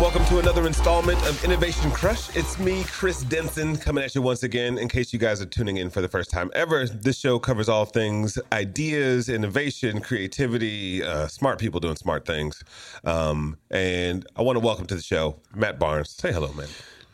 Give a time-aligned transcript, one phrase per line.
[0.00, 2.34] welcome to another installment of Innovation Crush.
[2.34, 4.78] It's me, Chris Denson, coming at you once again.
[4.78, 7.68] In case you guys are tuning in for the first time ever, this show covers
[7.68, 12.64] all things ideas, innovation, creativity, uh, smart people doing smart things.
[13.04, 16.08] Um, and I want to welcome to the show Matt Barnes.
[16.08, 16.68] Say hello, man.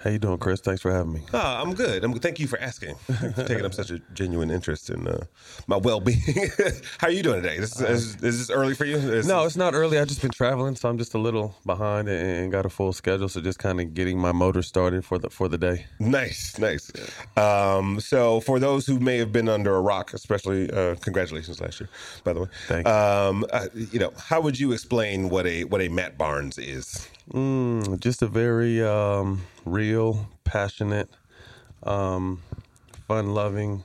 [0.06, 0.60] How you doing, Chris?
[0.60, 1.22] Thanks for having me.
[1.34, 2.04] Oh, I'm good.
[2.04, 2.94] I'm, thank you for asking.
[2.94, 5.24] For taking up such a genuine interest in uh,
[5.66, 6.20] my well-being.
[6.98, 7.58] How are you doing today?
[7.58, 8.98] This, is, is this early for you?
[8.98, 9.98] Is- No, it's not early.
[9.98, 12.92] I've just been traveling, so I'm just a little behind and, and got a full
[12.92, 13.28] schedule.
[13.28, 15.86] So just kind of getting my motor started for the for the day.
[15.98, 16.88] Nice, nice.
[17.36, 21.80] Um, so, for those who may have been under a rock, especially, uh, congratulations last
[21.80, 21.88] year,
[22.22, 22.48] by the way.
[22.68, 22.92] Thank you.
[22.92, 27.08] Um, uh, you know, how would you explain what a what a Matt Barnes is?
[27.32, 31.10] Mm, just a very um, real, passionate,
[31.82, 32.40] um,
[33.06, 33.82] fun-loving,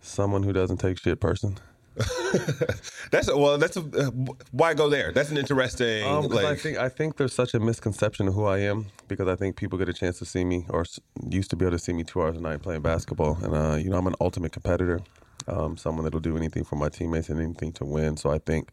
[0.00, 1.58] someone who doesn't take shit person.
[3.10, 4.10] That's a, well, that's a, uh,
[4.52, 5.10] why go there?
[5.10, 6.06] That's an interesting.
[6.06, 9.26] Um, like, I think I think there's such a misconception of who I am because
[9.26, 11.76] I think people get a chance to see me or s- used to be able
[11.76, 14.14] to see me two hours a night playing basketball, and uh, you know I'm an
[14.20, 15.00] ultimate competitor,
[15.48, 18.16] um, someone that'll do anything for my teammates and anything to win.
[18.16, 18.68] So I think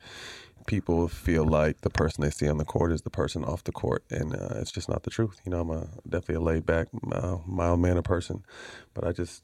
[0.66, 3.72] people feel like the person they see on the court is the person off the
[3.72, 5.40] court, and uh, it's just not the truth.
[5.46, 8.44] You know I'm a definitely a laid back, uh, mild mannered person,
[8.94, 9.44] but I just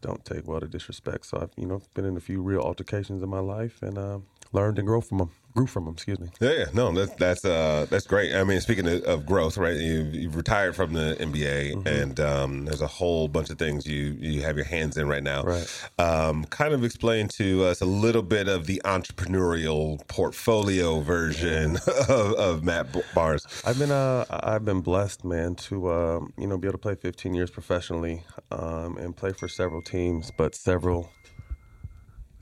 [0.00, 1.26] don't take well to disrespect.
[1.26, 4.18] So I've you know been in a few real altercations in my life and uh,
[4.52, 5.30] learned and grow from them.
[5.54, 5.94] Grew from them.
[5.94, 6.28] Excuse me.
[6.40, 8.34] Yeah, yeah, no, that's that's uh that's great.
[8.34, 9.76] I mean, speaking of, of growth, right?
[9.76, 11.86] You you've retired from the NBA, Mm-hmm.
[11.86, 15.22] and um, there's a whole bunch of things you you have your hands in right
[15.22, 15.42] now.
[15.42, 15.90] Right.
[15.98, 21.76] Um, kind of explain to us a little bit of the entrepreneurial portfolio version
[22.08, 23.46] of, of Matt B- Barnes.
[23.64, 26.94] I've been uh I've been blessed, man, to um, you know be able to play
[26.94, 31.10] 15 years professionally um, and play for several teams, but several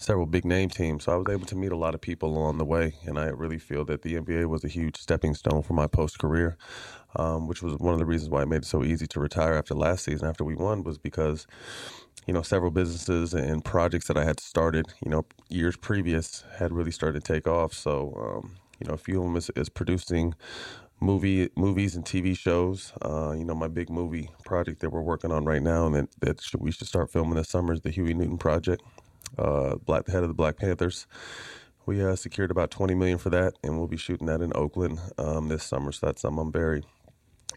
[0.00, 1.04] several big name teams.
[1.04, 3.26] So I was able to meet a lot of people along the way, and I
[3.26, 6.56] really feel that the NBA was a huge stepping stone for my post career,
[7.16, 9.54] um, which was one of the reasons why it made it so easy to retire
[9.54, 11.46] after last season after we won was because
[12.26, 16.72] you know several businesses and projects that I had started you know years previous had
[16.72, 17.74] really started to take off.
[17.74, 20.34] So um, you know a few of them is, is producing
[21.00, 22.92] movie movies and TV shows.
[23.02, 26.08] Uh, you know, my big movie project that we're working on right now, and that,
[26.20, 28.82] that should, we should start filming this summer is the Huey Newton project.
[29.38, 31.06] Uh, Black the head of the Black Panthers.
[31.86, 35.00] We uh, secured about twenty million for that, and we'll be shooting that in Oakland
[35.18, 35.92] um, this summer.
[35.92, 36.84] So that's something I'm very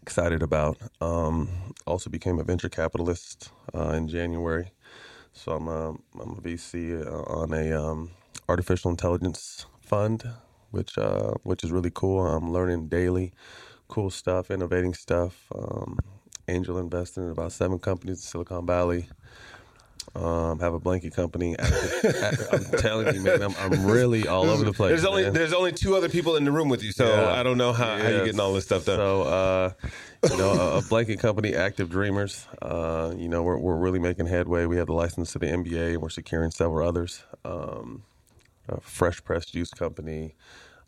[0.02, 0.78] excited about.
[1.02, 1.50] Um,
[1.86, 4.72] also became a venture capitalist uh, in January.
[5.34, 5.90] So I'm a,
[6.22, 8.12] I'm a VC uh, on a um,
[8.48, 10.24] artificial intelligence fund,
[10.72, 12.26] which uh, which is really cool.
[12.26, 13.34] I'm learning daily,
[13.88, 15.48] cool stuff, innovating stuff.
[15.54, 15.98] Um,
[16.48, 19.08] angel investing in about seven companies in Silicon Valley.
[20.16, 21.56] Um, have a blanket company.
[21.60, 24.90] I'm telling you, man, I'm, I'm really all over the place.
[24.90, 25.34] There's only man.
[25.34, 27.34] there's only two other people in the room with you, so Yeah.
[27.34, 28.98] I don't know how, how you're getting all this stuff done.
[28.98, 29.72] So, uh,
[30.30, 32.48] you know, a, a blanket company, Active Dreamers.
[32.62, 34.66] Uh, you know, we're we're really making headway.
[34.66, 37.24] We have the license to the NBA, and we're securing several others.
[37.44, 38.04] Um,
[38.70, 40.36] a fresh pressed juice company.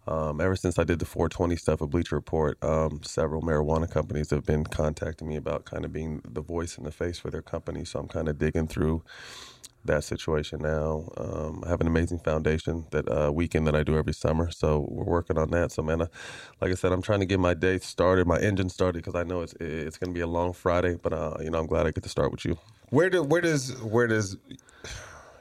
[0.08, 4.30] Um, ever since I did the 420 stuff at Bleacher Report, um, several marijuana companies
[4.30, 7.42] have been contacting me about kind of being the voice and the face for their
[7.42, 7.86] company.
[7.86, 9.04] So I'm kind of digging through
[9.86, 11.10] that situation now.
[11.18, 14.88] Um, I have an amazing foundation that uh, weekend that I do every summer, so
[14.90, 15.72] we're working on that.
[15.72, 16.08] So, man, uh,
[16.62, 19.24] like I said, I'm trying to get my day started, my engine started, because I
[19.24, 20.96] know it's it's going to be a long Friday.
[21.02, 22.58] But uh, you know, I'm glad I get to start with you.
[22.90, 24.38] Where do where does where does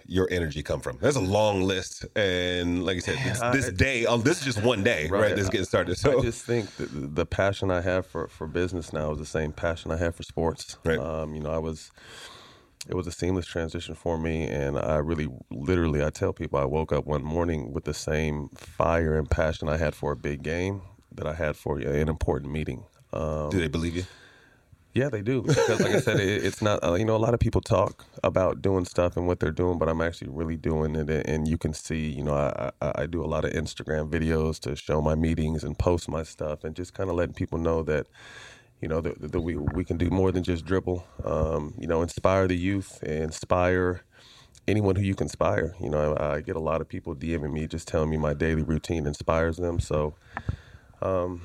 [0.07, 0.99] your energy come from?
[1.01, 4.63] There's a long list, and like I said, this, this day, oh, this is just
[4.65, 5.23] one day, right?
[5.23, 5.37] Right.
[5.37, 5.97] This is getting started.
[5.97, 9.19] So I just think that the the passion I have for, for business now is
[9.19, 10.79] the same passion I have for sports.
[10.85, 10.99] Right.
[10.99, 11.91] Um, you know, I was
[12.89, 16.65] it was a seamless transition for me, and I really, literally, I tell people I
[16.65, 20.43] woke up one morning with the same fire and passion I had for a big
[20.43, 20.83] game
[21.13, 22.85] that I had for an important meeting.
[23.13, 24.05] Um, do they believe you?
[24.95, 25.43] Yeah, they do.
[25.43, 28.05] Because, like I said, it, it's not, uh, you know, a lot of people talk
[28.23, 31.11] about doing stuff and what they're doing, but I'm actually really doing it.
[31.27, 34.61] And you can see, you know, I, I, I do a lot of Instagram videos
[34.61, 37.83] to show my meetings and post my stuff and just kind of letting people know
[37.83, 38.07] that,
[38.81, 41.05] you know, that, that we, we can do more than just dribble.
[41.25, 44.03] Um, you know, inspire the youth, inspire
[44.69, 45.75] anyone who you can inspire.
[45.81, 48.33] You know, I, I get a lot of people DMing me just telling me my
[48.33, 49.81] daily routine inspires them.
[49.81, 50.15] So,
[51.03, 51.43] um,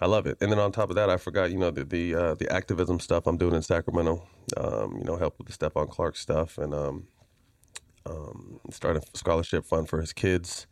[0.00, 0.38] I love it.
[0.40, 3.00] And then on top of that, I forgot, you know, the the, uh, the activism
[3.00, 4.26] stuff I'm doing in Sacramento.
[4.56, 7.08] Um, you know, help with the Stephon Clark stuff and um,
[8.06, 10.66] um, start a scholarship fund for his kids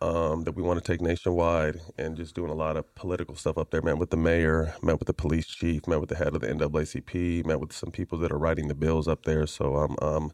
[0.00, 3.56] um, that we want to take nationwide, and just doing a lot of political stuff
[3.56, 3.80] up there.
[3.80, 6.48] Met with the mayor, met with the police chief, met with the head of the
[6.48, 9.46] NAACP, met with some people that are writing the bills up there.
[9.46, 10.32] So um, um,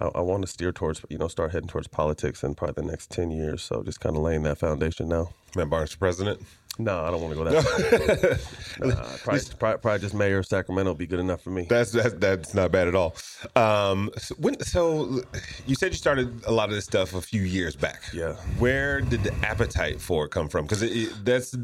[0.00, 2.88] I, I want to steer towards, you know, start heading towards politics in probably the
[2.88, 3.62] next ten years.
[3.62, 5.30] So just kind of laying that foundation now.
[5.56, 6.40] Matt Barnes president.
[6.84, 8.38] No, I don't want to go that
[8.78, 8.86] far.
[8.88, 11.66] nah, probably, probably, probably just mayor of Sacramento would be good enough for me.
[11.68, 13.14] That's that's, that's not bad at all.
[13.56, 15.22] Um, so, when, so
[15.66, 18.02] you said you started a lot of this stuff a few years back.
[18.12, 18.32] Yeah.
[18.58, 20.64] Where did the appetite for it come from?
[20.64, 20.80] Because
[21.22, 21.54] that's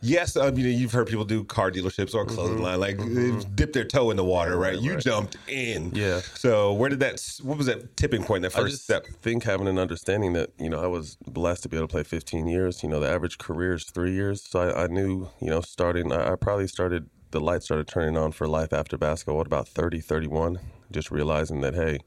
[0.00, 3.54] yes, um, you know, you've heard people do car dealerships or clothing line, like Mhm.
[3.56, 4.74] dip their toe in the water, right?
[4.74, 5.02] Right, You right.
[5.02, 5.92] jumped in.
[5.94, 6.20] Yeah.
[6.34, 7.20] So where did that?
[7.42, 8.42] What was that tipping point?
[8.42, 9.06] That I first just step?
[9.22, 12.02] think having an understanding that you know I was blessed to be able to play
[12.04, 12.82] 15 years.
[12.82, 16.12] You know, the average career is three years, so I, I knew you know starting.
[16.12, 19.66] I, I probably started the light started turning on for life after basketball at about
[19.68, 20.60] 30, 31.
[20.92, 21.98] Just realizing that hey,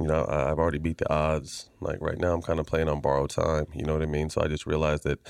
[0.00, 1.68] you know I, I've already beat the odds.
[1.84, 3.66] Like right now, I'm kind of playing on borrowed time.
[3.74, 4.30] You know what I mean?
[4.30, 5.20] So I just realized that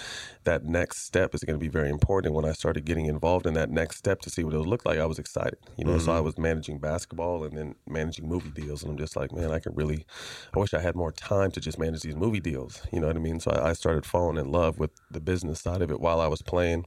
[0.44, 2.34] that next step is going to be very important.
[2.34, 4.86] When I started getting involved in that next step to see what it would look
[4.86, 5.58] like, I was excited.
[5.76, 9.16] You know, so I was managing basketball and then managing movie deals, and I'm just
[9.16, 10.06] like, man, I could really.
[10.54, 12.82] I wish I had more time to just manage these movie deals.
[12.92, 13.40] You know what I mean?
[13.40, 16.28] So I, I started falling in love with the business side of it while I
[16.28, 16.86] was playing.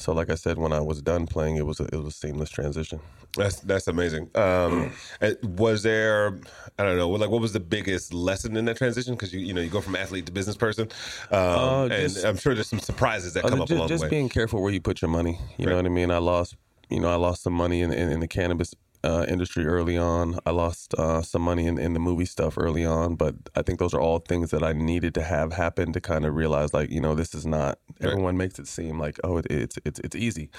[0.00, 2.10] So, like I said, when I was done playing, it was a, it was a
[2.10, 3.00] seamless transition.
[3.36, 4.30] That's that's amazing.
[4.34, 4.92] Um,
[5.42, 6.40] was there?
[6.78, 7.10] I don't know.
[7.10, 8.99] Like, what was the biggest lesson in that transition?
[9.08, 10.88] Because you you know you go from athlete to business person,
[11.30, 14.00] um, Uh, and I'm sure there's some surprises that Uh, come up just, along just
[14.02, 14.10] the way.
[14.10, 15.38] being careful where you put your money.
[15.56, 15.70] You Right.
[15.70, 16.10] know what I mean?
[16.10, 16.56] I lost,
[16.88, 20.38] you know, I lost some money in, in, in the cannabis uh, industry early on.
[20.44, 23.78] I lost uh, some money in, in the movie stuff early on, but I think
[23.78, 26.90] those are all things that I needed to have happen to kind of realize, like,
[26.90, 27.78] you know, this is not.
[28.00, 28.10] Right.
[28.12, 30.50] Everyone makes it seem like, oh, it, it's it's it's easy,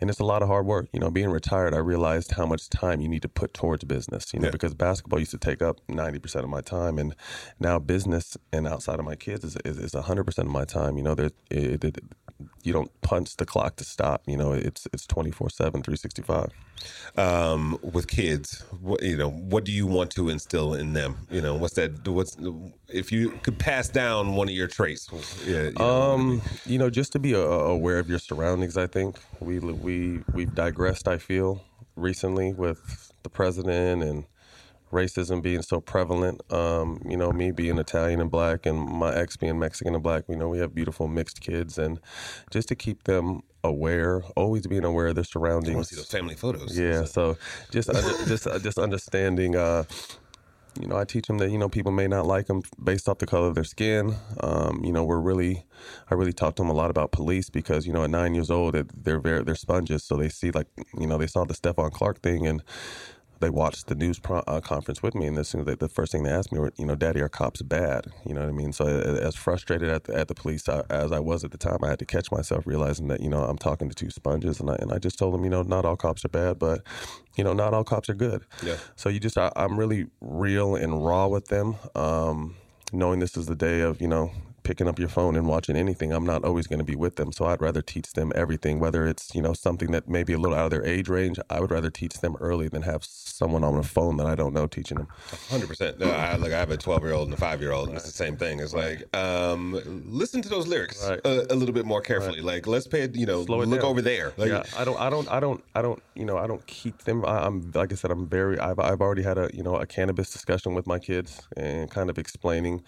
[0.00, 0.88] and it's a lot of hard work.
[0.92, 4.32] You know, being retired, I realized how much time you need to put towards business.
[4.32, 4.52] You know, Yeah.
[4.52, 7.14] because basketball used to take up ninety percent of my time, and
[7.58, 10.96] now business and outside of my kids is is hundred percent of my time.
[10.96, 11.98] You know, there it, it,
[12.62, 14.22] you don't punch the clock to stop.
[14.26, 15.52] You know, it's it's 24/7,
[15.84, 16.50] 365.
[17.16, 21.16] um, with kids, what, you know, what do you want to instill in them?
[21.30, 22.06] You know, what's that?
[22.06, 22.36] What's
[22.88, 25.08] if you could pass down one of your traits?
[25.46, 28.76] Yeah, you know, Um, you know, just to be uh, aware of your surroundings.
[28.76, 31.08] I think we we we've digressed.
[31.08, 31.62] I feel
[31.96, 34.24] recently with the president and
[34.94, 36.40] racism being so prevalent.
[36.52, 40.24] Um, you know, me being Italian and black, and my ex being Mexican and black.
[40.28, 42.00] You know, we have beautiful mixed kids, and
[42.50, 45.88] just to keep them aware, always being aware of their I want surroundings.
[45.88, 46.78] to see those family photos.
[46.78, 47.36] Yeah, so
[47.70, 49.56] just under, just uh, just understanding.
[49.56, 49.84] Uh,
[50.80, 53.18] you know, I teach them that you know people may not like them based off
[53.18, 54.16] the color of their skin.
[54.40, 55.64] Um, you know, we're really,
[56.10, 58.50] I really talk to them a lot about police because you know at nine years
[58.50, 60.66] old they're very they're sponges, so they see like
[60.98, 62.62] you know they saw the Stephon Clark thing and
[63.44, 66.22] they watched the news pro- uh, conference with me, and as they, the first thing
[66.22, 68.06] they asked me were, you know, Daddy, are cops bad?
[68.26, 68.72] You know what I mean?
[68.72, 71.78] So as frustrated at the, at the police uh, as I was at the time,
[71.82, 74.70] I had to catch myself realizing that you know I'm talking to two sponges, and
[74.70, 76.82] I and I just told them, you know, not all cops are bad, but
[77.36, 78.44] you know, not all cops are good.
[78.62, 78.76] Yeah.
[78.96, 82.56] So you just, I, I'm really real and raw with them, um,
[82.92, 84.30] knowing this is the day of, you know,
[84.64, 86.12] picking up your phone and watching anything.
[86.12, 89.06] I'm not always going to be with them, so I'd rather teach them everything, whether
[89.06, 91.38] it's you know something that may be a little out of their age range.
[91.50, 94.52] I would rather teach them early than have someone on a phone that I don't
[94.52, 95.08] know teaching them.
[95.50, 96.02] Hundred percent.
[96.02, 98.06] I like I have a twelve year old and a five year old, and it's
[98.06, 98.58] the same thing.
[98.60, 101.20] It's like um, listen to those lyrics Right.
[101.24, 102.40] a, a little bit more carefully.
[102.40, 103.08] Like let's pay.
[103.12, 103.80] You know, look down.
[103.80, 104.32] over there.
[104.36, 106.98] Like, yeah, I don't, I don't, I don't, I don't, you know, I don't keep
[107.04, 107.24] them.
[107.24, 108.58] I, I'm like I said, I'm very.
[108.58, 112.08] I've, I've already had a, you know, a cannabis discussion with my kids and kind
[112.10, 112.82] of explaining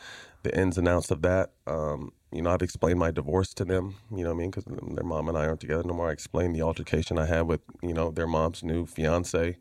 [0.47, 1.51] the ins and outs of that.
[1.67, 3.97] Um, you know, I've explained my divorce to them.
[4.11, 4.51] You know what I mean?
[4.51, 6.09] Because their mom and I aren't together no more.
[6.09, 9.57] I explained the altercation I had with, you know, their mom's new fiance.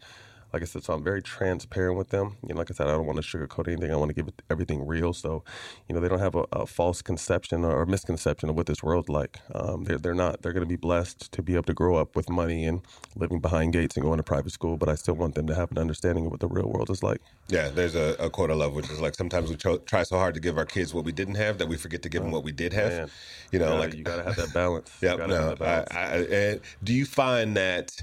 [0.56, 2.38] Like I said, so I'm very transparent with them.
[2.42, 3.92] You know, like I said, I don't want to sugarcoat anything.
[3.92, 5.44] I want to give it everything real, so
[5.90, 9.10] you know they don't have a, a false conception or misconception of what this world's
[9.10, 9.42] like.
[9.54, 10.42] Um, they're they're not.
[10.42, 12.80] They're going to be blessed to be able to grow up with money and
[13.18, 14.78] living behind gates and going to private school.
[14.78, 17.04] But I still want them to have an understanding of what the real world is
[17.04, 17.20] like.
[17.50, 20.18] Yeah, there's a, a quote I love, which is like sometimes we tro- try so
[20.18, 22.32] hard to give our kids what we didn't have that we forget to give them
[22.32, 22.92] what we did have.
[22.94, 23.10] Man,
[23.52, 24.90] you know, like you got to have that balance.
[25.02, 25.58] Yeah, no.
[25.60, 25.84] I.
[25.92, 28.02] I, do you find that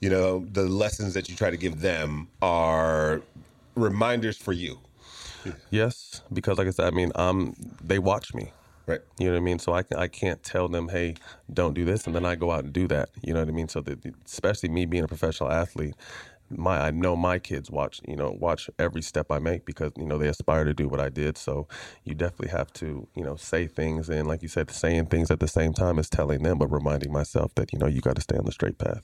[0.00, 3.22] you know the lessons that you try to give them are
[3.74, 4.78] reminders for you?
[5.70, 8.52] Yes, because like I said, I mean, um, they watch me.
[8.86, 9.00] Right.
[9.18, 9.58] You know what I mean?
[9.58, 11.14] So I, can, I can't tell them, hey,
[11.52, 13.10] don't do this, and then I go out and do that.
[13.22, 13.68] You know what I mean?
[13.68, 15.94] So that, especially me being a professional athlete,
[16.50, 20.06] my I know my kids watch you know watch every step I make because you
[20.06, 21.38] know they aspire to do what I did.
[21.38, 21.68] So
[22.04, 25.40] you definitely have to you know say things and like you said, saying things at
[25.40, 28.22] the same time as telling them, but reminding myself that you know you got to
[28.22, 29.02] stay on the straight path.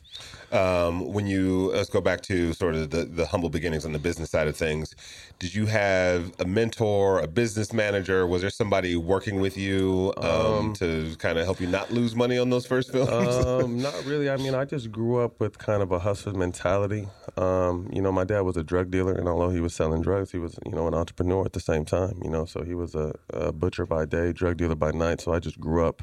[0.52, 3.98] Um, when you let's go back to sort of the, the humble beginnings on the
[3.98, 4.94] business side of things,
[5.38, 8.26] did you have a mentor, a business manager?
[8.26, 12.38] Was there somebody working with you um, to kind of help you not lose money
[12.38, 13.46] on those first films?
[13.46, 14.30] um, not really.
[14.30, 17.08] I mean, I just grew up with kind of a hustler mentality.
[17.36, 20.32] Um, you know, my dad was a drug dealer, and although he was selling drugs,
[20.32, 22.18] he was, you know, an entrepreneur at the same time.
[22.22, 25.20] You know, so he was a, a butcher by day, drug dealer by night.
[25.20, 26.02] So I just grew up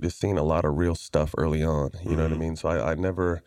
[0.00, 1.90] just seeing a lot of real stuff early on.
[1.92, 2.16] You mm-hmm.
[2.16, 2.56] know what I mean?
[2.56, 3.42] So I, I never,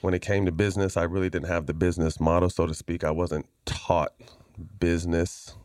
[0.00, 3.04] when it came to business, I really didn't have the business model, so to speak.
[3.04, 4.12] I wasn't taught
[4.78, 5.56] business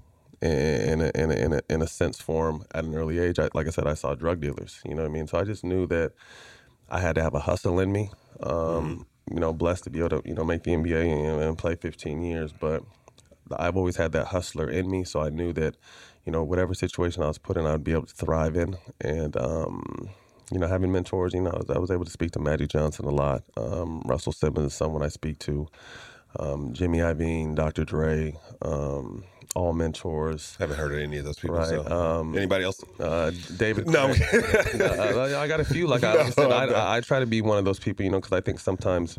[0.42, 3.40] in a, in a, in a, in a sense form at an early age.
[3.40, 4.82] I, like I said, I saw drug dealers.
[4.86, 5.28] You know what I mean?
[5.28, 6.14] So I just knew that
[6.90, 8.12] I had to have a hustle in me.
[8.42, 9.02] Um, mm-hmm.
[9.31, 11.75] You know, blessed to be able to you know make the NBA and, and play
[11.75, 12.83] 15 years, but
[13.57, 15.03] I've always had that hustler in me.
[15.03, 15.75] So I knew that
[16.25, 18.77] you know whatever situation I was put in, I'd be able to thrive in.
[19.01, 20.09] And um,
[20.51, 23.12] you know, having mentors, you know, I was able to speak to Magic Johnson a
[23.12, 23.43] lot.
[23.55, 25.67] Um, Russell Simmons is someone I speak to.
[26.39, 27.86] Um, Jimmy Iovine, Dr.
[27.86, 29.24] Dre, um,
[29.56, 30.56] all mentors.
[30.60, 31.58] Haven't heard of any of those people.
[31.58, 31.68] Right.
[31.68, 31.88] So.
[31.88, 32.84] Um, Anybody else?
[33.00, 33.88] Uh, David.
[33.88, 35.88] No, uh, I got a few.
[35.88, 38.20] Like, no, I, said, I, I, try to be one of those people, you know,
[38.20, 39.18] because I think sometimes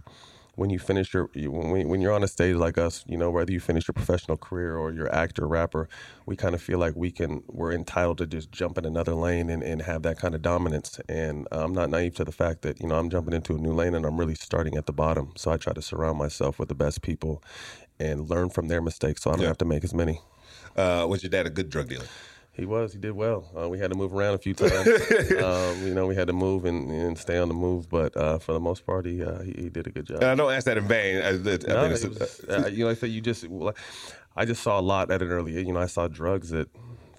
[0.60, 3.50] when you finish your when when you're on a stage like us, you know, whether
[3.50, 5.88] you finish your professional career or your actor, rapper,
[6.26, 9.48] we kind of feel like we can we're entitled to just jump in another lane
[9.48, 11.00] and, and have that kind of dominance.
[11.08, 13.72] And I'm not naive to the fact that you know I'm jumping into a new
[13.72, 15.32] lane and I'm really starting at the bottom.
[15.36, 17.42] So I try to surround myself with the best people
[18.00, 19.48] and learn from their mistakes, so I don't yeah.
[19.48, 20.20] have to make as many.
[20.76, 22.06] Uh, was your dad a good drug dealer?
[22.52, 22.92] He was.
[22.92, 23.48] He did well.
[23.56, 24.72] Uh, we had to move around a few times.
[25.42, 28.38] um, you know, we had to move and, and stay on the move, but uh,
[28.38, 30.16] for the most part, he, uh, he, he did a good job.
[30.16, 31.22] And I don't ask that in vain.
[31.22, 33.46] I, I no, was, uh, you know, I said you just.
[34.36, 35.52] I just saw a lot at an early.
[35.52, 36.68] You know, I saw drugs at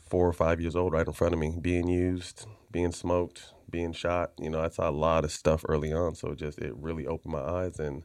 [0.07, 3.93] four or five years old right in front of me being used, being smoked, being
[3.93, 4.31] shot.
[4.39, 7.07] You know, I saw a lot of stuff early on, so it just it really
[7.07, 8.03] opened my eyes and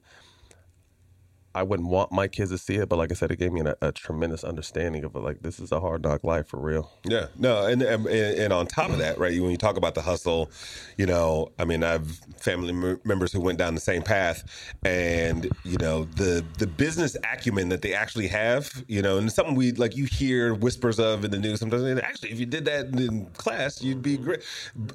[1.56, 3.62] I wouldn't want my kids to see it, but like I said, it gave me
[3.62, 5.14] a, a tremendous understanding of.
[5.16, 6.92] Like this is a hard knock life for real.
[7.02, 9.40] Yeah, no, and, and, and on top of that, right?
[9.40, 10.50] When you talk about the hustle,
[10.98, 12.06] you know, I mean, I have
[12.38, 14.44] family members who went down the same path,
[14.84, 19.54] and you know, the the business acumen that they actually have, you know, and something
[19.54, 21.84] we like you hear whispers of in the news sometimes.
[21.84, 24.42] And actually, if you did that in class, you'd be great.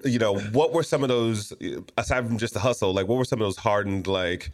[0.06, 1.54] You know, what were some of those
[1.98, 2.94] aside from just the hustle?
[2.94, 4.52] Like, what were some of those hardened like?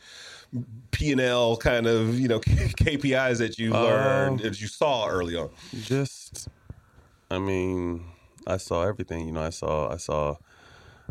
[0.92, 5.08] P and L kind of you know KPIs that you learned um, that you saw
[5.08, 5.50] early on?
[5.84, 6.48] Just,
[7.30, 8.04] I mean,
[8.46, 9.28] I saw everything.
[9.28, 10.38] You know, I saw, I saw,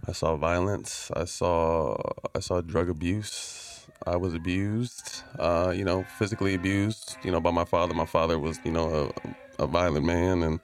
[0.09, 1.11] I saw violence.
[1.15, 1.97] I saw,
[2.35, 3.87] I saw drug abuse.
[4.07, 5.23] I was abused.
[5.39, 7.17] Uh, you know, physically abused.
[7.23, 7.95] You know, by my father.
[7.95, 9.13] My father was, you know,
[9.59, 10.61] a, a violent man and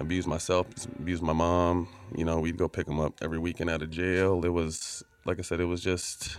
[0.00, 0.66] abused myself,
[0.98, 1.88] abused my mom.
[2.16, 4.44] You know, we'd go pick him up every weekend out of jail.
[4.44, 6.38] It was, like I said, it was just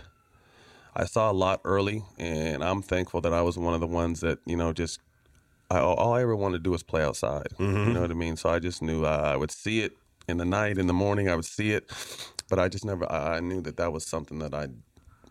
[0.96, 4.20] I saw a lot early, and I'm thankful that I was one of the ones
[4.20, 4.98] that you know just
[5.70, 7.48] I, all I ever wanted to do was play outside.
[7.58, 7.88] Mm-hmm.
[7.88, 8.36] You know what I mean?
[8.36, 9.92] So I just knew I, I would see it
[10.26, 11.28] in the night, in the morning.
[11.28, 11.90] I would see it,
[12.48, 13.10] but I just never.
[13.12, 14.68] I, I knew that that was something that I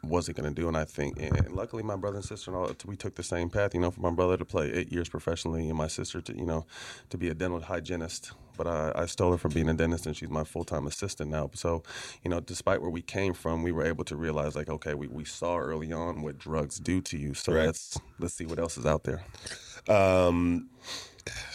[0.05, 0.67] wasn't going to do.
[0.67, 3.50] And I think, and luckily, my brother and sister and all, we took the same
[3.50, 3.74] path.
[3.74, 6.45] You know, for my brother to play eight years professionally, and my sister to you
[6.45, 6.65] know
[7.09, 8.31] to be a dental hygienist.
[8.57, 11.29] But I, I stole her from being a dentist, and she's my full time assistant
[11.29, 11.50] now.
[11.53, 11.83] So,
[12.24, 15.07] you know, despite where we came from, we were able to realize like, okay, we,
[15.07, 17.33] we saw early on what drugs do to you.
[17.33, 17.65] So right.
[17.65, 19.24] let's let's see what else is out there.
[19.89, 20.69] Um,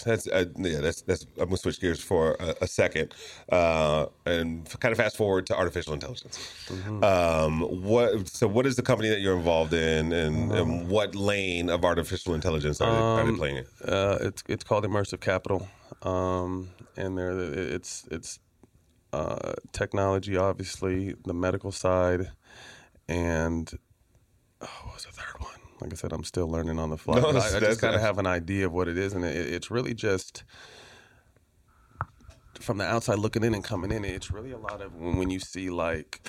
[0.05, 0.81] that's uh, yeah.
[0.81, 1.27] That's that's.
[1.39, 3.15] I'm gonna switch gears for a, a second,
[3.51, 6.39] uh, and kind of fast forward to artificial intelligence.
[6.67, 7.05] Mm-hmm.
[7.05, 8.29] Um, what?
[8.29, 12.35] So, what is the company that you're involved in, and, and what lane of artificial
[12.35, 13.67] intelligence are, um, they, are they, um, playing in?
[13.89, 15.69] Uh, it's it's called Immersive Capital,
[16.03, 18.41] um, and there it's it's
[19.13, 22.31] uh, technology, obviously, the medical side,
[23.09, 23.71] and
[24.61, 25.50] oh, what was the third one?
[25.81, 27.15] Like I said, I'm still learning on the fly.
[27.21, 29.35] No, I, I, just kind of have an idea of what it is, and it,
[29.35, 30.45] it's really just
[32.61, 34.05] from the outside looking in and coming in.
[34.05, 36.21] It's really a lot of when, when you see like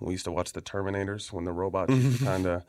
[0.00, 1.94] we used to watch the Terminators when the robots
[2.24, 2.64] kind of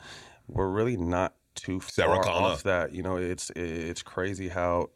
[0.47, 2.93] were really not too far off that.
[2.93, 4.89] You know, it's it's crazy how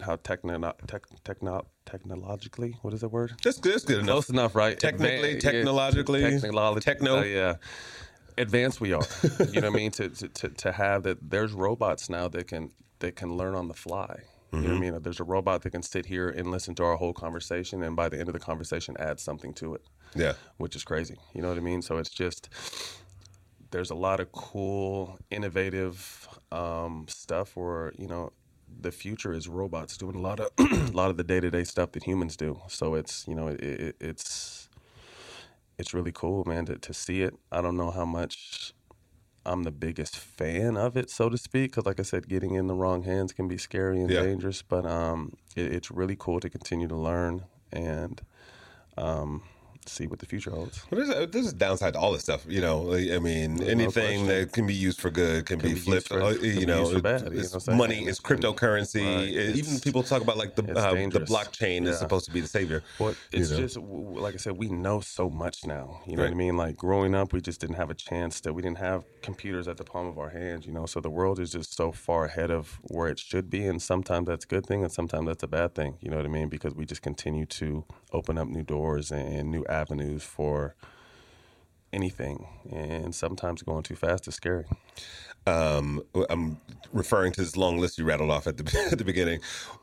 [0.00, 3.34] how techno, tech, techno, technologically, what is the word?
[3.42, 3.74] That's good.
[3.74, 4.12] That's good enough.
[4.14, 4.78] Close enough, right?
[4.78, 7.18] Technically, Advan- technologically, yeah, technology, techno.
[7.18, 7.54] Uh, yeah
[8.40, 9.02] advanced we are.
[9.52, 9.90] you know what I mean?
[10.00, 12.70] To, to, to have that there's robots now that can
[13.00, 14.20] that can learn on the fly.
[14.52, 14.56] Mm-hmm.
[14.56, 14.94] You know what I mm-hmm.
[14.94, 15.02] mean?
[15.02, 18.08] There's a robot that can sit here and listen to our whole conversation, and by
[18.08, 19.82] the end of the conversation, add something to it.
[20.14, 21.16] Yeah, which is crazy.
[21.34, 21.82] You know what I mean?
[21.82, 22.48] So it's just
[23.70, 28.32] there's a lot of cool, innovative um, stuff where you know
[28.80, 31.64] the future is robots doing a lot of a lot of the day to day
[31.64, 32.60] stuff that humans do.
[32.68, 34.68] So it's you know it, it, it's
[35.80, 37.34] it's really cool, man, to, to see it.
[37.50, 38.72] I don't know how much
[39.44, 42.66] I'm the biggest fan of it, so to speak, because like I said, getting in
[42.66, 44.22] the wrong hands can be scary and yeah.
[44.22, 44.62] dangerous.
[44.62, 48.20] But um, it, it's really cool to continue to learn and
[48.96, 49.42] um,
[49.90, 50.82] see what the future holds.
[50.90, 52.44] Well, there's, a, there's a downside to all this stuff.
[52.48, 54.26] You know, I mean, no anything question.
[54.26, 56.08] that can be used for good can, be, be flipped.
[56.08, 57.78] for- uh, can you know, bad, you know it's what I'm saying?
[57.78, 59.04] money, is cryptocurrency.
[59.04, 59.56] Right.
[59.56, 62.82] Even people talk about like the uh, the blockchain is supposed to be the savior.
[62.98, 63.56] Well, it's know?
[63.56, 66.00] just like I said, we know so much now.
[66.06, 66.56] You know what I mean?
[66.56, 69.76] Like growing up, we just didn't have a chance that we didn't have computers at
[69.76, 70.66] the palm of our hands.
[70.66, 73.66] You know, so the world is just so far ahead of where it should be,
[73.66, 75.96] and sometimes that's a good thing, and sometimes that's a bad thing.
[76.00, 76.48] You know what I mean?
[76.48, 80.74] Because we just continue to open up new doors and new avenues for
[81.92, 84.64] anything, and sometimes going too fast is scary.
[85.46, 86.58] um, I'm
[86.92, 89.40] referring to this long list you rattled off at the at the beginning.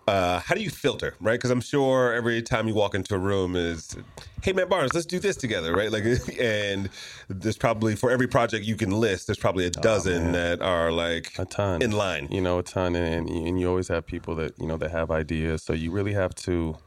[0.08, 1.34] Uh, how do you filter, right?
[1.34, 3.98] Because I'm sure every time you walk into a room is,
[4.42, 5.92] hey, Matt Barnes, let's do this together, right?
[5.92, 6.04] Like,
[6.40, 6.90] and
[7.28, 11.38] there's probably for every project you can list, there's probably a dozen that are like
[11.40, 12.28] A ton in line.
[12.32, 15.12] you know a ton and, and you always have people that you know that have
[15.12, 16.78] ideas so you really have to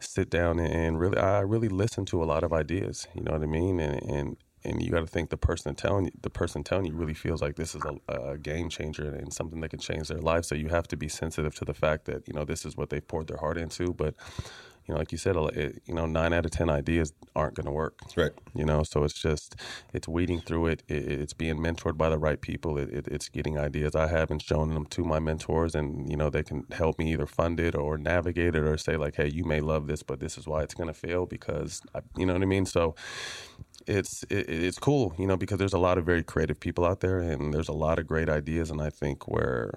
[0.00, 3.42] sit down and really i really listen to a lot of ideas you know what
[3.42, 6.64] i mean and and and you got to think the person telling you, the person
[6.64, 9.78] telling you really feels like this is a, a game changer and something that can
[9.78, 10.44] change their life.
[10.44, 12.90] So you have to be sensitive to the fact that you know this is what
[12.90, 13.92] they've poured their heart into.
[13.92, 14.14] But
[14.88, 17.66] you know, like you said, it, you know, nine out of ten ideas aren't going
[17.66, 17.98] to work.
[18.16, 18.32] Right.
[18.54, 19.54] You know, so it's just
[19.92, 20.82] it's weeding through it.
[20.88, 22.78] it it's being mentored by the right people.
[22.78, 26.16] It, it, it's getting ideas I have and showing them to my mentors, and you
[26.16, 29.28] know they can help me either fund it or navigate it or say like, hey,
[29.28, 32.24] you may love this, but this is why it's going to fail because I, you
[32.24, 32.64] know what I mean.
[32.64, 32.94] So
[33.86, 37.00] it's it, it's cool, you know, because there's a lot of very creative people out
[37.00, 39.74] there, and there's a lot of great ideas, and I think where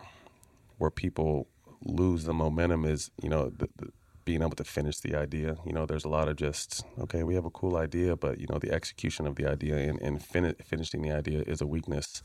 [0.77, 1.49] where people
[1.83, 3.89] lose the momentum is, you know, the, the,
[4.25, 5.57] being able to finish the idea.
[5.65, 8.47] You know, there's a lot of just okay, we have a cool idea, but you
[8.49, 12.23] know, the execution of the idea and, and fin- finishing the idea is a weakness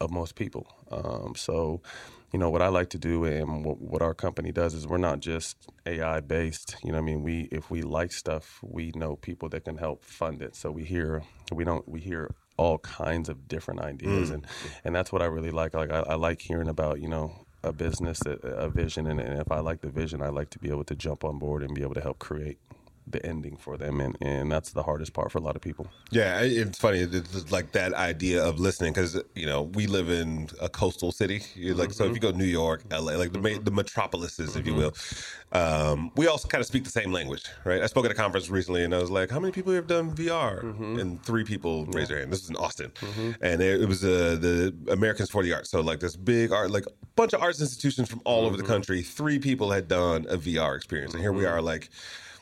[0.00, 0.66] of most people.
[0.90, 1.82] Um, so,
[2.32, 4.96] you know, what I like to do and what, what our company does is we're
[4.98, 5.56] not just
[5.86, 6.76] AI based.
[6.82, 9.76] You know, what I mean, we if we like stuff, we know people that can
[9.76, 10.56] help fund it.
[10.56, 11.22] So we hear
[11.52, 14.46] we don't we hear all kinds of different ideas, and
[14.84, 15.74] and that's what I really like.
[15.74, 19.40] Like I, I like hearing about you know a business, a, a vision, and, and
[19.40, 21.74] if I like the vision, I like to be able to jump on board and
[21.74, 22.58] be able to help create
[23.12, 25.86] the ending for them, and and that's the hardest part for a lot of people.
[26.10, 27.00] Yeah, it's funny.
[27.00, 31.42] It's like that idea of listening because you know we live in a coastal city.
[31.54, 32.14] You're Like so, if mm-hmm.
[32.16, 33.64] you go to New York, LA, like the ma- mm-hmm.
[33.64, 34.90] the metropolises, if you mm-hmm.
[35.52, 37.82] will, um, we also kind of speak the same language, right?
[37.82, 40.14] I spoke at a conference recently, and I was like, "How many people have done
[40.14, 40.62] VR?"
[41.00, 42.32] And three people raised their hand.
[42.32, 42.92] This was in Austin,
[43.40, 45.70] and it, it was uh, the Americans for the Arts.
[45.70, 48.62] So like this big art, like a bunch of arts institutions from all over the
[48.62, 49.02] country.
[49.02, 51.90] Three people had done a VR experience, and here we are, like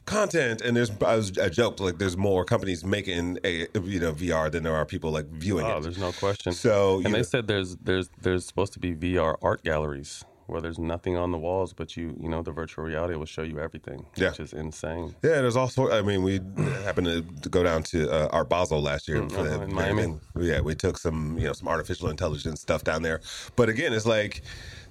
[0.09, 4.13] content and there's I was I joked like there's more companies making a you know
[4.13, 5.83] VR than there are people like viewing Oh, it.
[5.83, 6.53] there's no question.
[6.53, 10.63] So and they know, said there's there's there's supposed to be VR art galleries where
[10.63, 13.59] there's nothing on the walls, but you you know the virtual reality will show you
[13.61, 14.31] everything, Yeah.
[14.31, 15.15] which is insane.
[15.23, 16.41] yeah, there's also I mean we
[16.85, 17.07] happened
[17.43, 20.19] to, go down to uh, Art Basel last year for oh, that in Miami?
[20.41, 23.21] Yeah, we took some you know some artificial intelligence stuff down there,
[23.57, 24.43] but again it's like.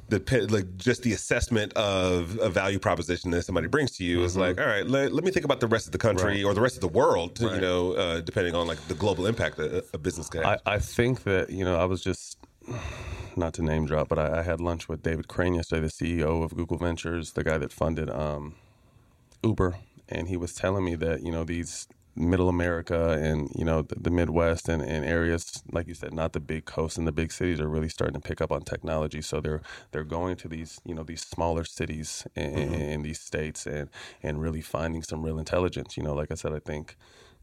[0.10, 4.38] The like just the assessment of a value proposition that somebody brings to you is
[4.38, 6.46] like, all right, let, let me think about the rest of the country Mm-hmm.
[6.46, 6.52] Right.
[6.52, 9.60] or the rest of the world, you know, uh, depending on like the global impact
[9.60, 10.62] a, a business can have.
[10.66, 12.38] I, I think that you know I was just
[13.36, 16.44] not to name drop, but I, I had lunch with David Krane yesterday, the CEO
[16.44, 18.56] of Google Ventures, the guy that funded um,
[19.44, 19.78] Uber,
[20.10, 21.88] and he was telling me that you know these
[22.18, 26.34] middle America and you know the, the Midwest and, and areas like you said, not
[26.34, 29.22] the big coasts and the big cities are really starting to pick up on technology.
[29.22, 32.74] So they're they're going to these you know these smaller cities in, mm-hmm.
[32.74, 33.90] in these states and
[34.24, 35.98] and really finding some real intelligence.
[35.98, 36.96] You know, like I said, I think.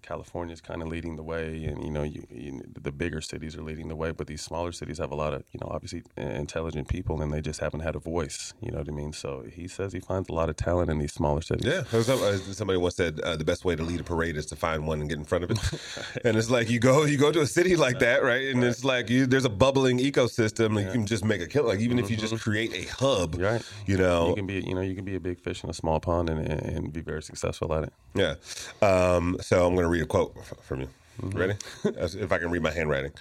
[0.05, 3.57] California is kind of leading the way, and you know, you, you, the bigger cities
[3.57, 6.03] are leading the way, but these smaller cities have a lot of, you know, obviously
[6.19, 8.53] uh, intelligent people, and they just haven't had a voice.
[8.61, 9.13] You know what I mean?
[9.13, 11.65] So he says he finds a lot of talent in these smaller cities.
[11.67, 14.05] Yeah, there was some- uh, somebody once said uh, the best way to lead a
[14.05, 15.59] parade is to find one and get in front of it.
[16.25, 18.47] and it's like you go, you go to a city like that, right?
[18.49, 20.77] And it's like you, there's a bubbling ecosystem.
[20.77, 21.65] and You can just make a kill.
[21.65, 23.63] Like even if you just create a hub, Right.
[23.87, 25.75] you know, You can be, you know, you can be a big fish in a
[25.75, 27.93] small pond and, and, be very successful at it.
[28.15, 28.35] Yeah.
[28.83, 30.89] Um, so I'm going to read a quote from you.
[31.21, 31.55] Ready?
[31.85, 33.13] If I can read my handwriting.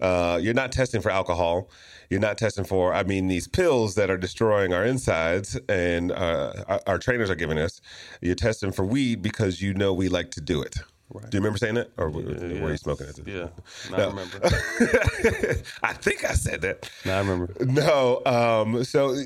[0.00, 1.68] Uh, you're not testing for alcohol.
[2.08, 6.52] You're not testing for, I mean, these pills that are destroying our insides and uh,
[6.68, 7.80] our, our trainers are giving us.
[8.20, 10.76] You're testing for weed because you know we like to do it.
[11.12, 11.90] Do you remember saying that?
[11.98, 13.18] Or were, were you smoking it?
[13.26, 13.48] Yeah,
[13.90, 14.04] no, No.
[14.04, 14.38] I remember.
[15.82, 16.88] I think I said that.
[17.04, 17.54] no, I remember.
[17.60, 19.16] No, um, so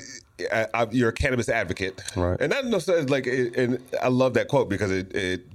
[0.51, 2.39] I, I, you're a cannabis advocate, Right.
[2.41, 5.45] And necessarily like, it, and I love that quote because it, it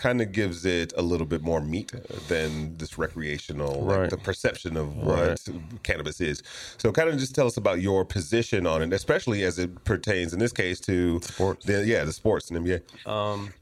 [0.00, 1.92] kind of gives it a little bit more meat
[2.26, 4.10] than this recreational, like Right.
[4.10, 5.48] the perception of what Right.
[5.82, 6.42] cannabis is.
[6.78, 10.32] So, kind of just tell us about your position on it, especially as it pertains
[10.32, 11.66] in this case to Sports.
[11.66, 12.80] The, yeah, the sports and NBA.
[13.06, 13.52] Um,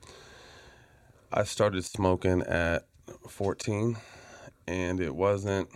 [1.33, 2.87] I started smoking at
[3.29, 3.97] 14,
[4.69, 5.69] and it wasn't,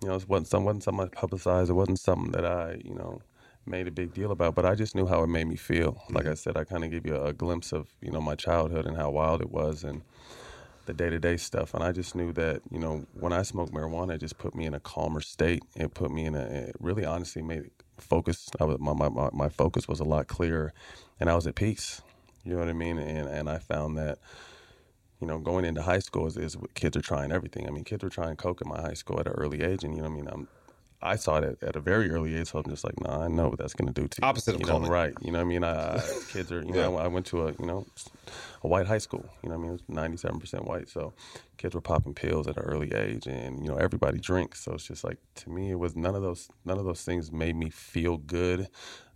[0.00, 1.68] you know, it wasn't, some, wasn't something I publicized.
[1.68, 3.20] It wasn't something that I, you know,
[3.68, 6.02] made a big deal about, but I just knew how it made me feel.
[6.10, 6.32] Like mm-hmm.
[6.32, 8.96] I said, I kind of gave you a, glimpse of, you know, my childhood and
[8.96, 10.02] how wild it was and
[10.86, 11.74] the day to day stuff.
[11.74, 14.64] And I just knew that, you know, when I smoked marijuana, it just put me
[14.64, 15.62] in a calmer state.
[15.76, 18.48] It put me in a, it really honestly made focus.
[18.60, 20.72] I was, my, my, my focus was a lot clearer
[21.20, 22.00] and I was at peace.
[22.44, 22.98] You know what I mean?
[22.98, 24.18] And, and I found that,
[25.20, 27.66] you know, going into high school is, is kids are trying everything.
[27.66, 29.94] I mean, kids were trying coke in my high school at an early age, and
[29.94, 30.48] you know, what I mean, I'm
[31.00, 33.48] I saw it at, a very early age, so I'm just like, nah, I know
[33.48, 34.26] what that's going to do to you.
[34.26, 35.14] Opposite of you know, right?
[35.22, 36.00] You know, what I mean, I, I
[36.32, 36.82] kids are, you yeah.
[36.82, 37.86] know, I went to a, you know,
[38.62, 39.24] a white high school.
[39.42, 41.12] You know, I mean, it was 97 percent white, so
[41.56, 44.60] kids were popping pills at an early age, and you know, everybody drinks.
[44.60, 47.30] So it's just like to me, it was none of those, none of those things
[47.30, 48.68] made me feel good.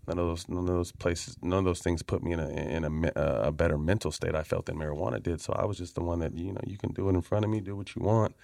[0.06, 2.48] None of those, none of those places, none of those things put me in a
[2.48, 4.34] in a, a better mental state.
[4.34, 5.40] I felt than marijuana did.
[5.40, 7.44] So I was just the one that you know, you can do it in front
[7.44, 8.34] of me, do what you want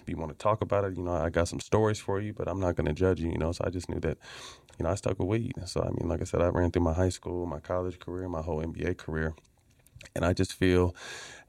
[0.00, 2.32] if you want to talk about it, you know, I got some stories for you,
[2.32, 3.52] but I'm not going to judge you, you know.
[3.52, 4.18] So I just knew that,
[4.78, 5.52] you know, I stuck with weed.
[5.66, 8.28] So, I mean, like I said, I ran through my high school, my college career,
[8.28, 9.34] my whole NBA career.
[10.14, 10.94] And I just feel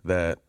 [0.04, 0.40] that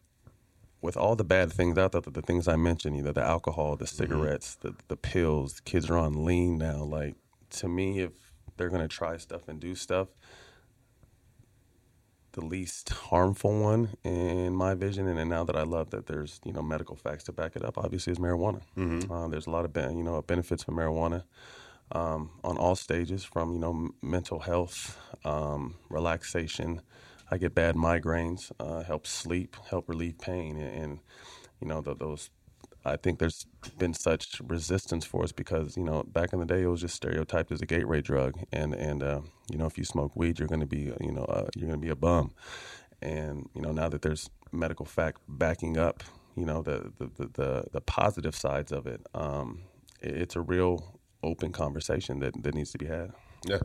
[0.81, 3.25] with all the bad things out there, the, the things I mentioned, you know, the
[3.25, 3.97] alcohol, the mm-hmm.
[3.97, 4.69] cigarettes, mm-hmm.
[4.69, 6.83] the, the pills, kids are on lean now.
[6.83, 7.15] Like,
[7.51, 8.13] to me, if
[8.57, 10.09] they're going to try stuff and do stuff,
[12.33, 15.07] the least harmful one in my vision.
[15.07, 17.79] And, now that I love that there's you know medical facts to back it up,
[17.79, 18.61] obviously is marijuana.
[18.77, 19.11] Mm-hmm.
[19.11, 21.25] Uh, there's a lot of you know benefits from marijuana
[21.93, 26.83] um, on all stages, from you know mental health, um, relaxation.
[27.31, 30.99] I get bad migraines, uh, help sleep, help relieve pain, and, and
[31.61, 32.31] you know the, those
[32.85, 33.47] I think there's
[33.79, 36.97] been such resistance for us because you know back in the day it was just
[36.97, 40.49] stereotyped as a gateway drug, and and uh, you know if you smoke weed you're
[40.49, 42.33] going to be you know uh, you're going to be a bum,
[43.01, 46.03] and you know now that there's medical fact backing up
[46.37, 49.63] you know the the the, the, the positive sides of it, um,
[50.01, 53.13] it's a real open conversation that that needs to be had.
[53.45, 53.59] Yeah,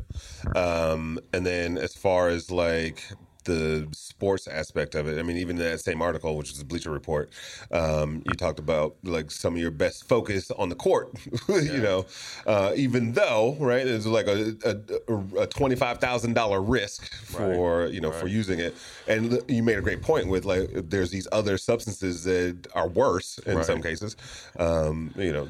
[0.56, 3.04] um, and then as far as like
[3.48, 5.18] the sports aspect of it.
[5.18, 7.32] I mean, even that same article, which is a Bleacher Report,
[7.72, 11.10] um, you talked about like some of your best focus on the court.
[11.50, 11.78] you yeah.
[11.78, 12.06] know,
[12.46, 17.84] uh, even though right, it's like a, a, a twenty five thousand dollar risk for
[17.84, 17.94] right.
[17.94, 18.20] you know right.
[18.20, 18.76] for using it.
[19.08, 23.40] And you made a great point with like there's these other substances that are worse
[23.40, 23.66] in right.
[23.66, 24.16] some cases.
[24.60, 25.48] Um, you know.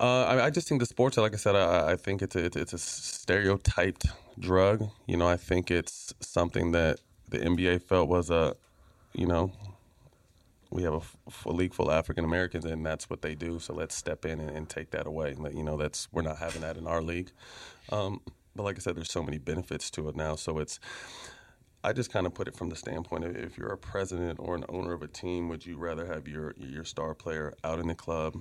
[0.00, 2.44] Uh, I, I, just think the sports, like I said, I, I think it's a,
[2.44, 4.06] it's a stereotyped
[4.38, 4.88] drug.
[5.06, 8.56] You know, I think it's something that the NBA felt was a,
[9.12, 9.52] you know,
[10.70, 13.58] we have a, league full of African Americans, and that's what they do.
[13.58, 15.34] So let's step in and, and take that away.
[15.34, 17.30] Let you know, that's we're not having that in our league.
[17.90, 18.20] Um,
[18.54, 20.34] but like I said, there's so many benefits to it now.
[20.34, 20.78] So it's,
[21.82, 24.56] I just kind of put it from the standpoint of if you're a president or
[24.56, 27.86] an owner of a team, would you rather have your your star player out in
[27.86, 28.36] the club,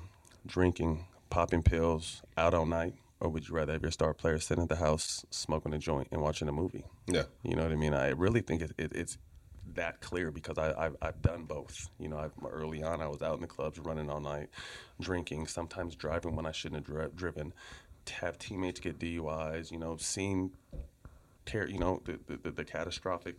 [0.45, 4.63] drinking, popping pills, out all night, or would you rather have your star player sitting
[4.63, 6.85] at the house smoking a joint and watching a movie?
[7.07, 7.93] Yeah, you know what I mean.
[7.93, 9.17] I really think it, it, it's
[9.73, 11.89] that clear because I, have I've done both.
[11.99, 14.49] You know, I've, early on I was out in the clubs running all night,
[14.99, 17.53] drinking, sometimes driving when I shouldn't have dri- driven,
[18.05, 19.71] to have teammates get DUIs.
[19.71, 20.51] You know, seen,
[21.45, 23.35] ter- you know, the, the, the catastrophic,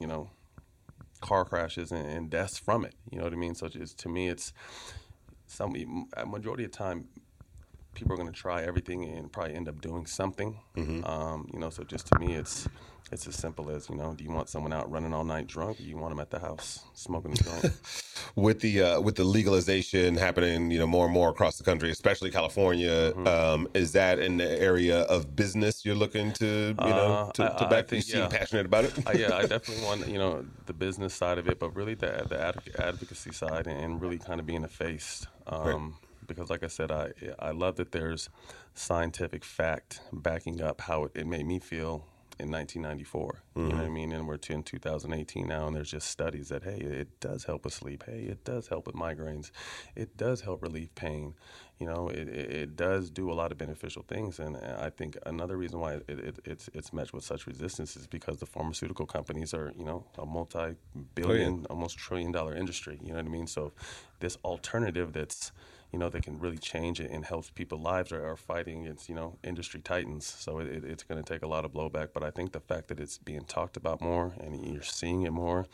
[0.00, 0.30] you know,
[1.20, 2.94] car crashes and, and, deaths from it.
[3.10, 3.54] You know what I mean?
[3.54, 4.52] So just to me, it's
[5.46, 5.72] some
[6.26, 7.08] majority of time
[7.94, 10.58] people are going to try everything and probably end up doing something.
[10.76, 11.04] Mm-hmm.
[11.04, 12.68] Um, you know, so just to me, it's
[13.10, 15.78] it's as simple as you know, do you want someone out running all night drunk,
[15.78, 17.74] or you want them at the house smoking a joint?
[18.36, 21.90] with the uh, with the legalization happening, you know, more and more across the country,
[21.90, 23.26] especially California, mm-hmm.
[23.26, 27.68] um, is that an area of business you're looking to you know uh, to, to
[27.68, 27.72] back?
[27.72, 28.28] I think, you seem yeah.
[28.28, 29.06] passionate about it.
[29.06, 32.24] uh, yeah, I definitely want you know the business side of it, but really the
[32.28, 35.26] the advocacy side and really kind of being a face.
[35.46, 35.92] Um, right
[36.26, 38.28] because, like I said, I I love that there's
[38.74, 42.06] scientific fact backing up how it, it made me feel
[42.38, 43.32] in 1994.
[43.32, 43.60] Mm-hmm.
[43.60, 43.94] You know what I mm-hmm.
[43.94, 44.12] mean?
[44.12, 47.74] And we're in 2018 now, and there's just studies that hey, it does help with
[47.74, 48.04] sleep.
[48.06, 49.50] Hey, it does help with migraines.
[49.94, 51.34] It does help relieve pain.
[51.78, 54.38] You know, it, it does do a lot of beneficial things.
[54.38, 58.06] And I think another reason why it, it, it's it's met with such resistance is
[58.06, 61.66] because the pharmaceutical companies are you know a multi-billion, oh, yeah.
[61.70, 62.98] almost trillion-dollar industry.
[63.02, 63.46] You know what I mean?
[63.46, 63.72] So
[64.20, 65.52] this alternative that's
[65.92, 69.08] you know, that can really change it and help people's lives are, are fighting against,
[69.08, 70.26] you know, industry titans.
[70.26, 72.08] So it, it's going to take a lot of blowback.
[72.14, 75.32] But I think the fact that it's being talked about more and you're seeing it
[75.32, 75.66] more,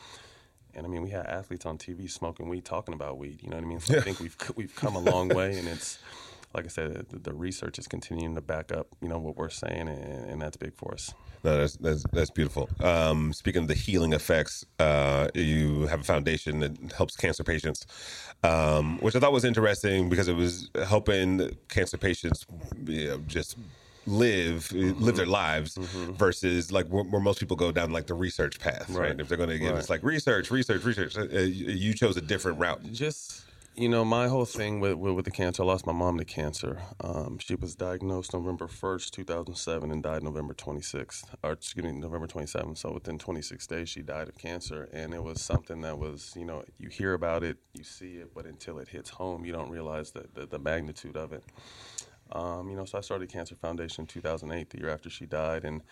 [0.74, 3.42] and I mean, we had athletes on TV smoking weed, talking about weed.
[3.42, 3.80] You know what I mean?
[3.80, 5.98] So I think we've we've come a long way, and it's
[6.54, 9.50] like I said, the, the, research is continuing to back up, you know, what we're
[9.50, 11.12] saying, and, and that's big for us.
[11.44, 12.68] No, that's that's, that's beautiful.
[12.80, 17.86] Um, speaking of the healing effects, uh, you have a foundation that helps cancer patients,
[18.42, 22.46] um, which I thought was interesting because it was helping cancer patients
[22.84, 23.56] you know, just
[24.08, 25.02] live mm-hmm.
[25.02, 26.12] live their lives mm-hmm.
[26.12, 29.20] versus like where, where, most people go down like the research path right, right?
[29.20, 29.78] if they're going to get right.
[29.78, 33.44] it's like research research research uh, you chose a different route just
[33.78, 36.24] you know, my whole thing with, with, with the cancer, I lost my mom to
[36.24, 36.82] cancer.
[37.00, 42.26] Um, she was diagnosed November 1st, 2007, and died November 26th, or excuse me, November
[42.26, 42.76] 27th.
[42.76, 44.88] So within 26 days, she died of cancer.
[44.92, 48.34] And it was something that was, you know, you hear about it, you see it,
[48.34, 51.44] but until it hits home, you don't realize the, the, the magnitude of it.
[52.32, 55.64] Um, you know, so I started Cancer Foundation in 2008, the year after she died,
[55.64, 55.82] and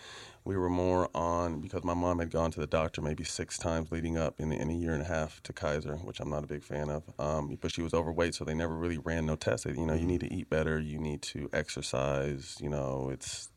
[0.45, 3.91] we were more on because my mom had gone to the doctor maybe six times
[3.91, 6.47] leading up in, in a year and a half to Kaiser, which I'm not a
[6.47, 7.03] big fan of.
[7.19, 9.67] Um, but she was overweight, so they never really ran no tests.
[9.67, 12.57] You know, you need to eat better, you need to exercise.
[12.61, 13.51] You know, it's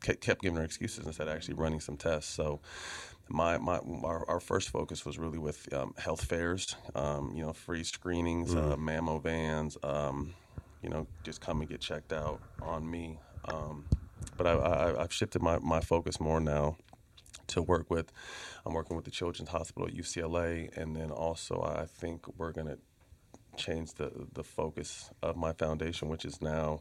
[0.00, 2.32] kept giving her excuses instead of actually running some tests.
[2.32, 2.60] So
[3.28, 7.52] my, my our, our, first focus was really with um, health fairs, um, you know,
[7.52, 8.72] free screenings, mm-hmm.
[8.72, 10.34] uh, mammo vans, um,
[10.84, 13.18] you know, just come and get checked out on me.
[13.46, 13.86] Um,
[14.36, 16.76] but I, have shifted my, my focus more now
[17.48, 18.12] to work with.
[18.64, 22.66] I'm working with the Children's Hospital at UCLA, and then also I think we're going
[22.68, 22.78] to
[23.56, 26.80] change the the focus of my foundation, which is now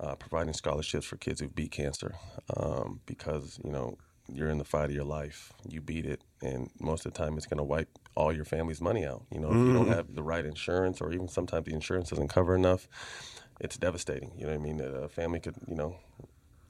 [0.00, 2.14] uh, providing scholarships for kids who beat cancer,
[2.56, 3.96] um, because you know
[4.32, 5.52] you're in the fight of your life.
[5.68, 8.80] You beat it, and most of the time, it's going to wipe all your family's
[8.80, 9.24] money out.
[9.30, 9.92] You know, if you don't mm-hmm.
[9.92, 12.88] have the right insurance, or even sometimes the insurance doesn't cover enough,
[13.60, 14.32] it's devastating.
[14.36, 14.80] You know what I mean?
[14.80, 15.96] A family could, you know,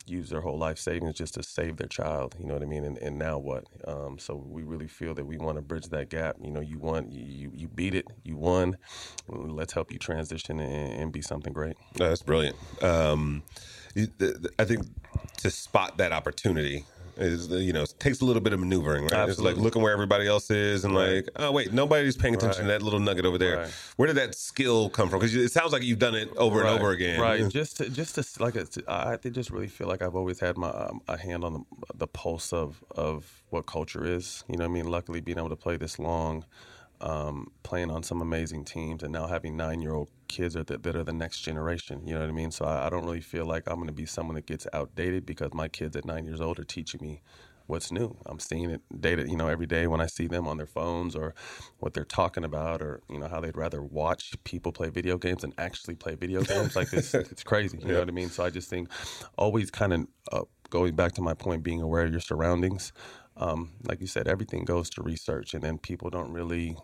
[0.07, 2.37] use their whole life savings just to save their child.
[2.38, 2.85] You know what I mean?
[2.85, 3.64] And, and now what?
[3.87, 6.37] Um, so we really feel that we want to bridge that gap.
[6.40, 8.77] You know, you won, you you beat it, you won.
[9.29, 11.77] Let's help you transition and, and be something great.
[11.95, 12.57] that's brilliant.
[12.83, 13.42] Um,
[14.59, 14.87] I think
[15.38, 16.85] to spot that opportunity
[17.16, 19.12] is you know it takes a little bit of maneuvering, right?
[19.12, 19.50] Absolutely.
[19.50, 21.16] It's like looking where everybody else is and right.
[21.16, 22.72] like, oh wait, nobody's paying attention right.
[22.72, 23.59] to that little nugget over there.
[23.59, 23.74] Right.
[23.96, 25.20] Where did that skill come from?
[25.20, 27.20] Because it sounds like you've done it over and over again.
[27.20, 27.48] Right.
[27.48, 28.57] just to, just to like
[28.88, 31.61] I just really feel like I've always had my um, a hand on the
[31.94, 34.44] the pulse of of what culture is.
[34.48, 36.44] You know, I mean, luckily being able to play this long
[37.00, 40.97] um, playing on some amazing teams, and now having nine year old kids that, that
[40.97, 42.07] are the next generation.
[42.07, 42.51] You know what I mean?
[42.51, 45.27] So I, I don't really feel like I'm going to be someone that gets outdated
[45.27, 47.23] because my kids at nine years old are teaching me
[47.67, 48.17] what's new.
[48.27, 51.17] I'm seeing it data, you know, every day when I see them on their phones
[51.17, 51.35] or
[51.79, 55.43] what they're talking about or, you know, how they'd rather watch people play video games
[55.43, 56.77] than actually play video games.
[56.77, 57.79] like this, it's crazy.
[57.79, 57.93] You yeah.
[57.95, 58.31] know what I mean?
[58.31, 58.89] So I just think
[59.37, 62.93] always kind of uh, going back to my point, being aware of your surroundings
[63.37, 66.77] um, like you said, everything goes to research, and then people don't really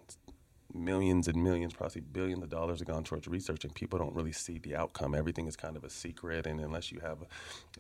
[0.74, 4.32] millions and millions, probably billions of dollars have gone towards research, and people don't really
[4.32, 5.14] see the outcome.
[5.14, 7.22] Everything is kind of a secret, and unless you have,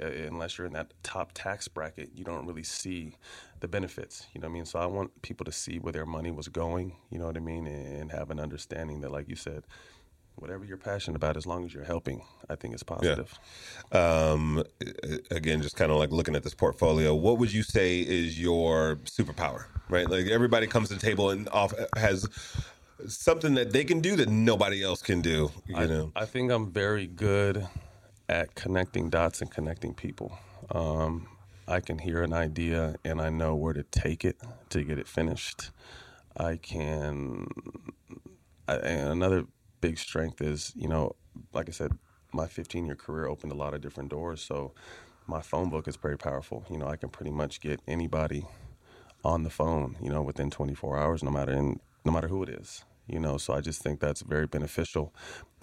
[0.00, 3.16] uh, unless you're in that top tax bracket, you don't really see
[3.60, 4.26] the benefits.
[4.34, 4.66] You know what I mean?
[4.66, 6.96] So I want people to see where their money was going.
[7.10, 9.64] You know what I mean, and have an understanding that, like you said,
[10.36, 13.38] whatever you're passionate about, as long as you're helping, I think it's positive.
[13.92, 14.30] Yeah.
[14.30, 14.64] Um,
[15.30, 18.96] again, just kind of like looking at this portfolio, what would you say is your
[19.04, 19.66] superpower?
[19.88, 22.26] Right, like everybody comes to the table and off has
[23.06, 25.50] something that they can do that nobody else can do.
[25.66, 27.66] You I, know, I think I'm very good
[28.28, 30.38] at connecting dots and connecting people.
[30.70, 31.28] Um,
[31.68, 34.36] I can hear an idea and I know where to take it
[34.70, 35.70] to get it finished.
[36.36, 37.46] I can.
[38.68, 39.44] I, another
[39.80, 41.16] big strength is, you know,
[41.52, 41.92] like I said,
[42.32, 44.40] my 15 year career opened a lot of different doors.
[44.40, 44.72] So
[45.26, 46.64] my phone book is pretty powerful.
[46.70, 48.46] You know, I can pretty much get anybody
[49.24, 52.48] on the phone, you know, within 24 hours, no matter in, no matter who it
[52.48, 52.84] is.
[53.12, 55.14] You know, so I just think that's very beneficial.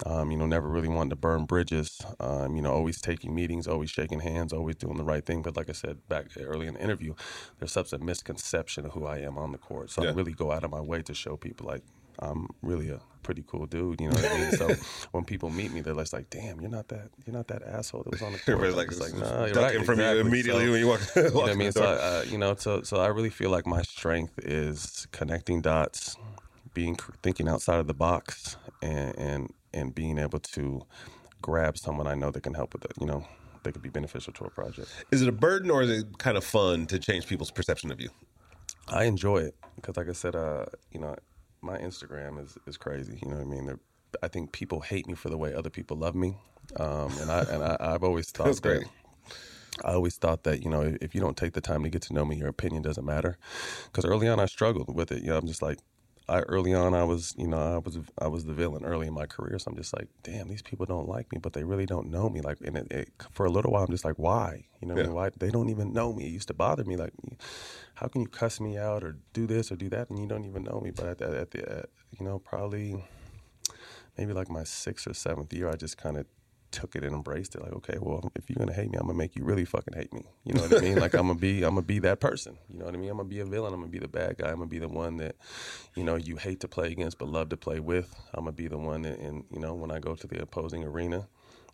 [0.06, 2.00] Um, you know, never really wanting to burn bridges.
[2.20, 5.42] Um, you know, always taking meetings, always shaking hands, always doing the right thing.
[5.42, 7.14] But like I said back early in the interview,
[7.58, 9.90] there's such a misconception of who I am on the court.
[9.90, 10.10] So yeah.
[10.10, 11.82] I really go out of my way to show people like
[12.20, 14.00] I'm really a pretty cool dude.
[14.00, 14.52] You know what I mean?
[14.52, 14.68] So
[15.12, 18.02] when people meet me, they're just like, "Damn, you're not that you're not that asshole
[18.04, 20.14] that was on the court." Everybody's like, like nah, you're right, from exactly.
[20.14, 21.00] you immediately so, when you walk.
[21.00, 21.72] walk you know what I mean?
[21.72, 26.16] So uh, you know, so so I really feel like my strength is connecting dots,
[26.74, 30.82] being thinking outside of the box, and and and being able to
[31.42, 32.92] grab someone I know that can help with it.
[33.00, 33.26] You know,
[33.62, 34.88] that could be beneficial to a project.
[35.10, 38.00] Is it a burden or is it kind of fun to change people's perception of
[38.00, 38.10] you?
[38.88, 41.16] I enjoy it because, like I said, uh, you know,
[41.62, 43.18] my Instagram is is crazy.
[43.22, 43.66] You know what I mean?
[43.66, 43.80] They're,
[44.22, 46.36] I think people hate me for the way other people love me,
[46.76, 48.84] um, and I and I, I've always thought That's great.
[49.84, 52.12] I always thought that you know if you don't take the time to get to
[52.12, 53.38] know me, your opinion doesn't matter.
[53.86, 55.22] Because early on, I struggled with it.
[55.22, 55.78] You know, I'm just like
[56.30, 59.14] I early on I was you know I was I was the villain early in
[59.14, 61.86] my career, so I'm just like, damn, these people don't like me, but they really
[61.86, 62.40] don't know me.
[62.40, 64.64] Like, and it, it, for a little while, I'm just like, why?
[64.80, 65.02] You know, yeah.
[65.02, 65.14] I mean?
[65.14, 66.26] why they don't even know me?
[66.26, 67.12] It used to bother me, like,
[67.94, 70.44] how can you cuss me out or do this or do that, and you don't
[70.44, 70.92] even know me?
[70.92, 71.88] But at the, at the at,
[72.18, 73.02] you know probably
[74.16, 76.26] maybe like my sixth or seventh year, I just kind of
[76.70, 77.62] took it and embraced it.
[77.62, 80.12] Like, okay, well, if you're gonna hate me, I'm gonna make you really fucking hate
[80.12, 80.24] me.
[80.44, 80.98] You know what I mean?
[80.98, 82.58] Like, I'm gonna be, I'm gonna be that person.
[82.68, 83.10] You know what I mean?
[83.10, 83.72] I'm gonna be a villain.
[83.74, 84.48] I'm gonna be the bad guy.
[84.48, 85.36] I'm gonna be the one that,
[85.94, 88.14] you know, you hate to play against but love to play with.
[88.34, 90.84] I'm gonna be the one that, and you know, when I go to the opposing
[90.84, 91.28] arena,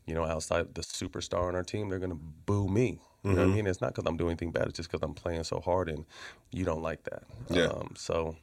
[0.07, 3.01] you know, outside the superstar on our team, they're gonna boo me.
[3.23, 3.57] You know what I mm-hmm.
[3.57, 3.67] mean?
[3.67, 4.69] It's not because I'm doing anything bad.
[4.69, 6.05] It's just because I'm playing so hard, and
[6.53, 7.25] you don't like that.
[7.51, 7.65] Yeah.
[7.65, 8.37] Um, so,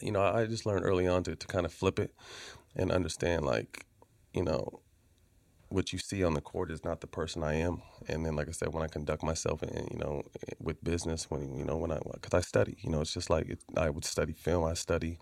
[0.00, 2.12] you know, I just learned early on to to kind of flip it
[2.74, 3.86] and understand, like,
[4.34, 4.80] you know,
[5.72, 7.82] what you see on the court is not the person I am.
[8.08, 10.22] And then, like I said, when I conduct myself, in, you know,
[10.60, 13.48] with business, when you know, when I because I study, you know, it's just like
[13.48, 14.64] it, I would study film.
[14.64, 15.18] I study,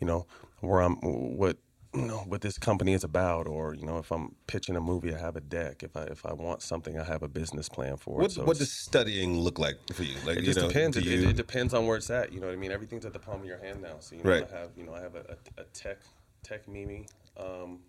[0.00, 0.26] you know,
[0.60, 1.58] where I'm, what
[1.94, 5.14] you know, what this company is about, or you know, if I'm pitching a movie,
[5.14, 5.82] I have a deck.
[5.82, 8.22] If I if I want something, I have a business plan for it.
[8.22, 10.16] What, so what does studying look like for you?
[10.26, 10.96] Like, it just know, depends.
[10.96, 11.28] It, you...
[11.28, 12.32] it, depends on where it's at.
[12.32, 12.72] You know what I mean?
[12.72, 13.96] Everything's at the palm of your hand now.
[14.00, 14.46] So you know, right.
[14.52, 15.98] I have you know, I have a, a, a tech
[16.42, 17.06] tech Mimi.
[17.38, 17.80] Um,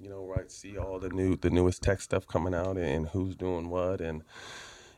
[0.00, 0.50] you know, right?
[0.50, 4.22] See all the new the newest tech stuff coming out and who's doing what and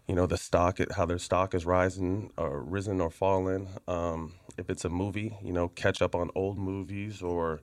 [0.07, 3.69] you know the stock how their stock is rising or risen or fallen.
[3.89, 7.61] Um, if it's a movie, you know, catch up on old movies or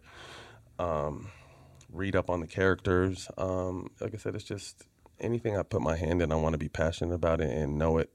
[0.78, 1.30] um,
[1.91, 3.30] read up on the characters.
[3.38, 4.84] Um, like I said, it's just
[5.19, 6.32] anything I put my hand in.
[6.32, 8.10] I want to be passionate about it and know it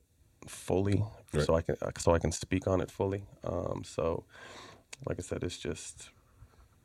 [0.47, 1.45] fully, right.
[1.45, 3.25] so I can so I can speak on it fully.
[3.43, 4.25] Um, so,
[5.07, 6.11] like I said, it's just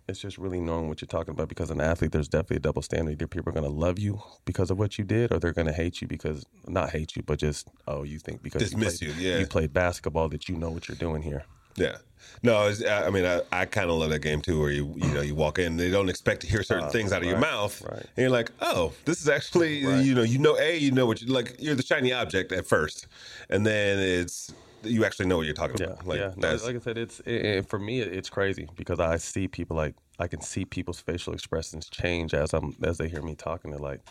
[0.09, 2.81] it's just really knowing what you're talking about because an athlete there's definitely a double
[2.81, 5.53] standard either people are going to love you because of what you did or they're
[5.53, 9.01] going to hate you because not hate you but just oh you think because dismiss
[9.01, 11.43] you, played, you yeah you played basketball that you know what you're doing here
[11.75, 11.97] yeah
[12.43, 15.21] no i mean i, I kind of love that game too where you you know
[15.21, 17.39] you walk in they don't expect to hear certain uh, things out of right, your
[17.39, 18.01] mouth right.
[18.01, 20.03] and you're like oh this is actually right.
[20.03, 22.65] you know you know a you know what you like you're the shiny object at
[22.65, 23.07] first
[23.49, 24.51] and then it's
[24.83, 26.07] you actually know what you're talking yeah, about.
[26.07, 29.47] Like, yeah, no, like I said, it's it, for me, it's crazy because I see
[29.47, 33.35] people like I can see people's facial expressions change as I'm as they hear me
[33.35, 33.71] talking.
[33.71, 34.01] They're like,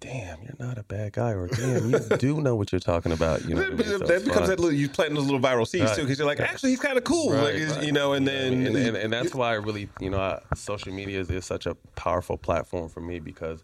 [0.00, 3.44] "Damn, you're not a bad guy," or "Damn, you do know what you're talking about."
[3.44, 3.84] You know, I mean?
[3.84, 4.48] so that becomes fun.
[4.48, 5.96] that little you planting those little viral seeds right.
[5.96, 7.84] too because you're like, actually, he's kind of cool, right, like, right.
[7.84, 8.12] you know.
[8.12, 11.30] And then and, and, and, that's why I really, you know, I, social media is,
[11.30, 13.62] is such a powerful platform for me because.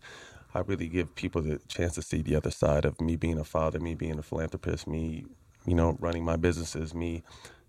[0.54, 3.44] I really give people the chance to see the other side of me being a
[3.44, 5.26] father, me being a philanthropist, me
[5.66, 7.22] you know, running my businesses, me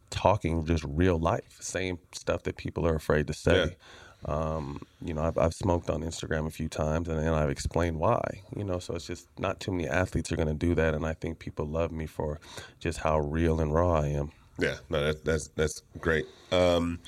[0.09, 3.57] talking just real life, same stuff that people are afraid to say.
[3.57, 3.73] Yeah.
[4.25, 7.99] Um, you know, I've, I've, smoked on Instagram a few times, and, and, I've explained
[7.99, 8.41] why.
[8.55, 11.05] You know, so it's just not too many athletes are going to do that, and
[11.05, 12.39] I think people love me for
[12.79, 14.31] just how real and raw I am.
[14.57, 16.25] Yeah, no, that, that's that's great.
[16.51, 16.99] Um,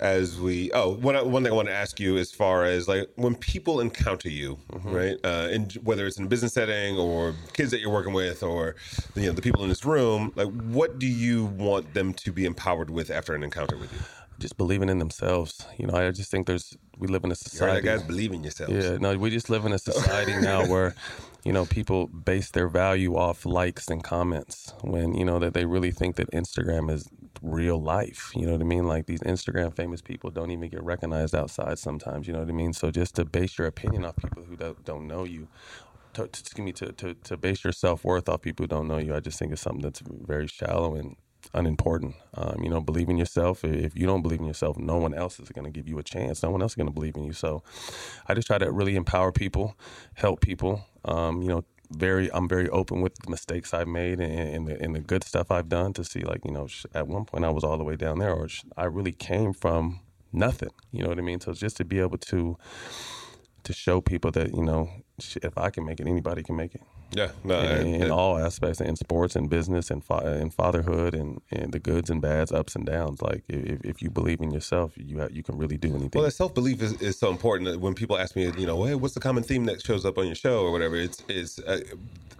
[0.00, 3.08] as we oh one one thing I want to ask you as far as like
[3.16, 4.90] when people encounter you mm-hmm.
[4.90, 8.42] right uh and whether it's in a business setting or kids that you're working with
[8.42, 8.76] or
[9.14, 12.46] you know the people in this room like what do you want them to be
[12.46, 13.98] empowered with after an encounter with you?
[14.38, 15.66] Just believing in themselves.
[15.76, 18.02] You know I just think there's we live in a society you guys?
[18.02, 18.72] Believe in yourselves.
[18.72, 20.94] Yeah no we just live in a society now where
[21.44, 25.64] you know, people base their value off likes and comments when, you know, that they
[25.64, 27.08] really think that Instagram is
[27.42, 28.30] real life.
[28.34, 28.86] You know what I mean?
[28.86, 32.26] Like these Instagram famous people don't even get recognized outside sometimes.
[32.26, 32.72] You know what I mean?
[32.72, 35.48] So just to base your opinion off people who don't, don't know you,
[36.14, 38.88] to, to, excuse me, to, to, to base your self worth off people who don't
[38.88, 41.16] know you, I just think it's something that's very shallow and
[41.54, 42.14] unimportant.
[42.34, 43.64] Um, you know, believe in yourself.
[43.64, 46.02] If you don't believe in yourself, no one else is going to give you a
[46.02, 46.42] chance.
[46.42, 47.32] No one else is going to believe in you.
[47.32, 47.62] So
[48.28, 49.76] I just try to really empower people,
[50.14, 50.86] help people.
[51.04, 54.80] Um, you know, very I'm very open with the mistakes I've made and, and, the,
[54.80, 57.50] and the good stuff I've done to see like you know at one point I
[57.50, 60.00] was all the way down there or I really came from
[60.32, 60.70] nothing.
[60.92, 61.40] You know what I mean?
[61.40, 62.56] So just to be able to
[63.64, 64.88] to show people that you know
[65.42, 66.82] if I can make it, anybody can make it.
[67.12, 71.40] Yeah, no, in, in all aspects, in sports and business and fa- and fatherhood and,
[71.50, 73.20] and the goods and bads, ups and downs.
[73.20, 76.10] Like if, if you believe in yourself, you have, you can really do anything.
[76.14, 77.80] Well, that self belief is, is so important.
[77.80, 80.26] When people ask me, you know, hey, what's the common theme that shows up on
[80.26, 81.80] your show or whatever, it's is uh,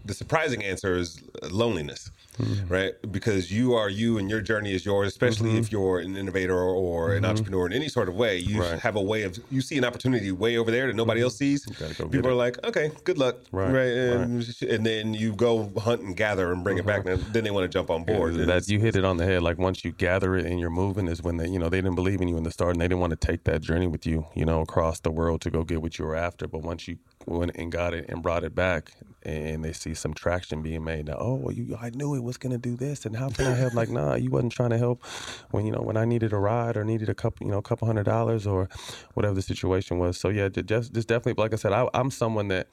[0.04, 2.10] the surprising answer is loneliness
[2.40, 2.72] mm-hmm.
[2.72, 2.94] right?
[3.10, 5.58] Because you are you and your journey is yours, especially mm-hmm.
[5.58, 7.18] if you're an innovator or, or mm-hmm.
[7.18, 8.38] an entrepreneur in any sort of way.
[8.38, 8.78] You right.
[8.78, 11.64] have a way of, you see an opportunity way over there that nobody else sees.
[11.64, 13.36] Go People are like, okay, good luck.
[13.52, 13.72] Right.
[13.72, 13.92] right?
[13.92, 14.62] And, right.
[14.62, 17.06] and, then you go hunt and gather and bring it back.
[17.06, 18.34] And then they want to jump on board.
[18.34, 19.42] Yeah, that you hit it on the head.
[19.42, 21.94] Like once you gather it and you're moving is when they, you know, they didn't
[21.94, 24.06] believe in you in the start and they didn't want to take that journey with
[24.06, 26.46] you, you know, across the world to go get what you were after.
[26.46, 28.92] But once you went and got it and brought it back,
[29.22, 31.06] and they see some traction being made.
[31.06, 33.46] Now, oh, well, you, I knew it was going to do this, and how can
[33.46, 33.74] I help?
[33.74, 35.04] like, nah, you wasn't trying to help
[35.50, 37.62] when you know when I needed a ride or needed a couple, you know, a
[37.62, 38.68] couple hundred dollars or
[39.14, 40.18] whatever the situation was.
[40.18, 42.68] So yeah, just just definitely, like I said, I, I'm someone that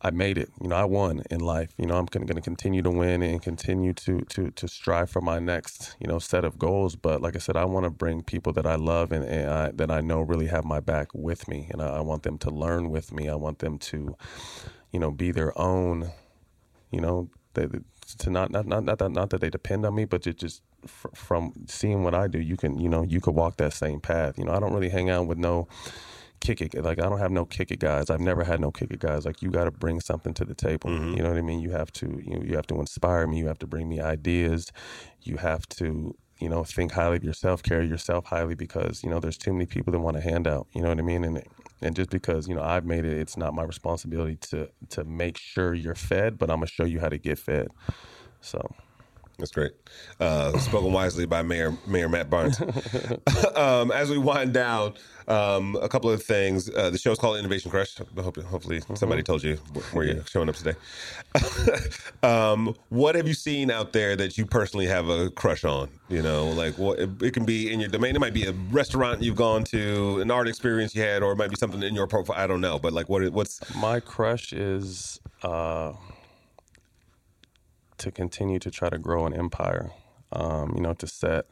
[0.00, 0.50] I made it.
[0.60, 1.74] You know, I won in life.
[1.76, 5.20] You know, I'm going to continue to win and continue to to to strive for
[5.20, 6.94] my next you know set of goals.
[6.94, 9.70] But like I said, I want to bring people that I love and, and I,
[9.72, 12.50] that I know really have my back with me, and I, I, want them to
[12.50, 13.28] learn with me.
[13.28, 14.16] I want them to,
[14.92, 16.10] you know, be their own.
[16.90, 17.66] You know, they,
[18.18, 20.62] to not not not not that, not that they depend on me, but to just
[20.86, 24.00] fr- from seeing what I do, you can you know you could walk that same
[24.00, 24.38] path.
[24.38, 25.68] You know, I don't really hang out with no
[26.40, 26.74] kick it.
[26.82, 28.10] Like I don't have no kick it guys.
[28.10, 29.26] I've never had no kick it guys.
[29.26, 30.90] Like you got to bring something to the table.
[30.90, 31.16] Mm-hmm.
[31.16, 31.60] You know what I mean?
[31.60, 33.38] You have to you you have to inspire me.
[33.38, 34.72] You have to bring me ideas.
[35.22, 39.20] You have to you know think highly of yourself, carry yourself highly because you know
[39.20, 40.66] there's too many people that want a handout.
[40.72, 41.24] You know what I mean?
[41.24, 41.42] And
[41.80, 45.36] and just because you know I've made it, it's not my responsibility to to make
[45.36, 47.68] sure you're fed, but I'm gonna show you how to get fed.
[48.40, 48.74] So.
[49.38, 49.70] That's great.
[50.18, 52.60] Uh, spoken wisely by Mayor Mayor Matt Barnes.
[53.54, 54.94] um, as we wind down,
[55.28, 56.68] um, a couple of things.
[56.70, 57.96] Uh, the is called Innovation Crush.
[57.96, 58.94] Hope, hopefully, mm-hmm.
[58.94, 59.56] somebody told you
[59.92, 60.74] where you're showing up today.
[62.22, 65.88] um, what have you seen out there that you personally have a crush on?
[66.08, 68.16] You know, like what it, it, can be in your domain.
[68.16, 71.36] It might be a restaurant you've gone to, an art experience you had, or it
[71.36, 72.36] might be something in your profile.
[72.36, 73.28] I don't know, but like, what?
[73.32, 75.20] What's my crush is.
[75.42, 75.92] Uh
[77.98, 79.90] to continue to try to grow an empire.
[80.32, 81.46] Um, you know, to set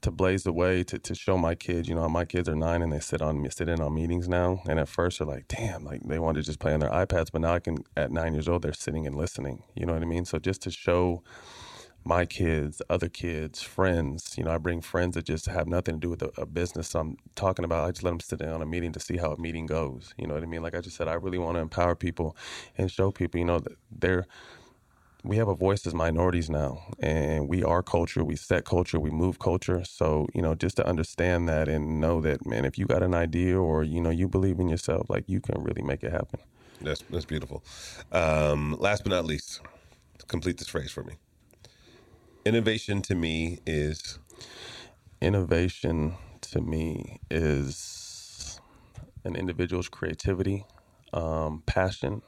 [0.00, 2.82] to blaze the way to, to show my kids, you know, my kids are nine
[2.82, 4.62] and they sit on me sit in on meetings now.
[4.68, 7.28] And at first they're like, damn, like they want to just play on their iPads,
[7.30, 9.62] but now I can at nine years old they're sitting and listening.
[9.74, 10.24] You know what I mean?
[10.24, 11.22] So just to show
[12.04, 16.00] my kids, other kids, friends, you know, I bring friends that just have nothing to
[16.00, 17.84] do with a, a business I'm talking about.
[17.84, 20.12] I just let them sit down on a meeting to see how a meeting goes.
[20.16, 20.62] You know what I mean?
[20.62, 22.36] Like I just said, I really want to empower people
[22.76, 24.26] and show people, you know, that they're
[25.24, 29.10] we have a voice as minorities now and we are culture we set culture we
[29.10, 29.84] move culture.
[29.84, 33.14] So you know just to understand that and know that man if you got an
[33.14, 36.40] idea or you know you believe in yourself like you can really make it happen.
[36.80, 37.62] That's that's beautiful.
[38.10, 39.60] Um, last but not least
[40.26, 41.14] complete this phrase for me.
[42.44, 44.18] Innovation to me is
[45.20, 48.60] innovation to me is
[49.24, 50.64] an individual's creativity
[51.12, 52.22] um, passion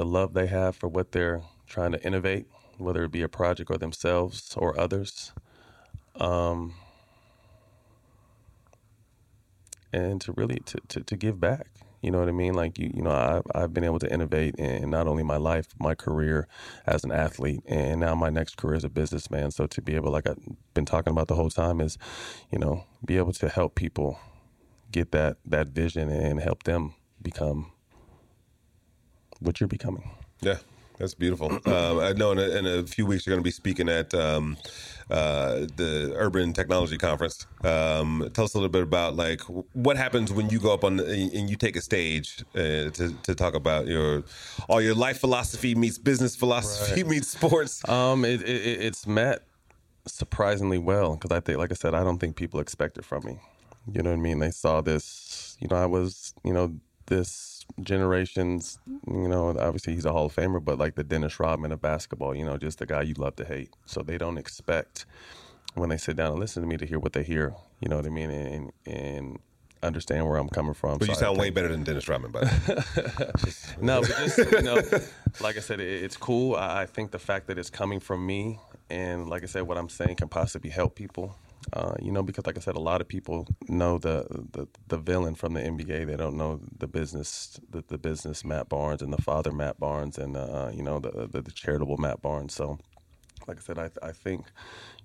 [0.00, 2.46] the love they have for what they're trying to innovate,
[2.78, 5.34] whether it be a project or themselves or others.
[6.14, 6.72] Um,
[9.92, 11.66] and to really to, to, to, give back.
[12.00, 12.54] You know what I mean?
[12.54, 15.66] Like you, you know, I've I've been able to innovate in not only my life,
[15.78, 16.48] my career
[16.86, 19.50] as an athlete, and now my next career as a businessman.
[19.50, 20.38] So to be able, like I've
[20.72, 21.98] been talking about the whole time, is,
[22.50, 24.18] you know, be able to help people
[24.90, 27.72] get that that vision and help them become
[29.40, 30.10] what you're becoming.
[30.40, 30.58] Yeah,
[30.98, 31.58] that's beautiful.
[31.66, 34.12] Um, I know in a, in a, few weeks you're going to be speaking at
[34.14, 34.56] um,
[35.10, 37.46] uh, the Urban Technology Conference.
[37.64, 39.40] Um, tell us a little bit about like
[39.72, 43.14] what happens when you go up on the, and you take a stage uh, to,
[43.22, 44.24] to talk about your
[44.68, 47.10] all your life philosophy meets business philosophy right.
[47.10, 47.88] meets sports.
[47.88, 49.42] Um, it, it, it's met
[50.06, 53.24] surprisingly well because I think, like I said, I don't think people expect it from
[53.24, 53.38] me.
[53.92, 54.38] You know what I mean?
[54.38, 55.56] They saw this.
[55.60, 56.74] You know, I was you know
[57.06, 61.72] this generations, you know, obviously he's a Hall of Famer, but like the Dennis Rodman
[61.72, 63.70] of basketball, you know, just the guy you love to hate.
[63.86, 65.06] So they don't expect
[65.74, 67.96] when they sit down and listen to me to hear what they hear, you know
[67.96, 68.30] what I mean?
[68.30, 69.38] And, and
[69.82, 70.98] understand where I'm coming from.
[70.98, 72.42] But so you sound way better than Dennis Rodman, but
[73.80, 74.80] no, but just you know,
[75.40, 76.56] like I said, it, it's cool.
[76.56, 78.58] I, I think the fact that it's coming from me,
[78.88, 81.36] and like I said, what I'm saying can possibly help people.
[81.72, 84.98] Uh, you know, because like I said, a lot of people know the, the the
[84.98, 86.06] villain from the NBA.
[86.06, 90.18] They don't know the business, the, the business Matt Barnes and the father Matt Barnes,
[90.18, 92.54] and uh, you know the, the, the charitable Matt Barnes.
[92.54, 92.78] So,
[93.50, 94.46] like I said, I I think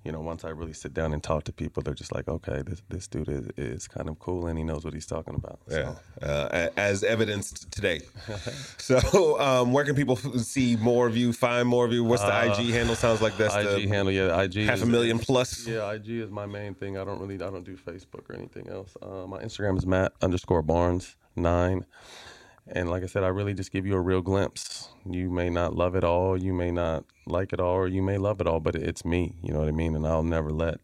[0.06, 2.62] you know, once I really sit down and talk to people, they're just like, okay,
[2.62, 5.60] this this dude is, is kind of cool and he knows what he's talking about.
[5.68, 5.98] So.
[6.22, 8.02] Yeah, uh, as evidenced today.
[8.78, 12.04] so, um, where can people see more of you, find more of you?
[12.04, 12.96] What's the uh, IG handle?
[12.96, 14.14] Sounds like that's IG the handle.
[14.14, 15.66] Yeah, IG half is, a million plus.
[15.66, 17.00] Yeah, IG is my main thing.
[17.00, 18.96] I don't really, I don't do Facebook or anything else.
[19.02, 21.84] Uh, my Instagram is Matt underscore Barnes nine.
[22.68, 24.89] And like I said, I really just give you a real glimpse.
[25.09, 28.18] You may not love it all, you may not like it all, or you may
[28.18, 29.36] love it all, but it's me.
[29.43, 29.95] You know what I mean?
[29.95, 30.80] And I'll never let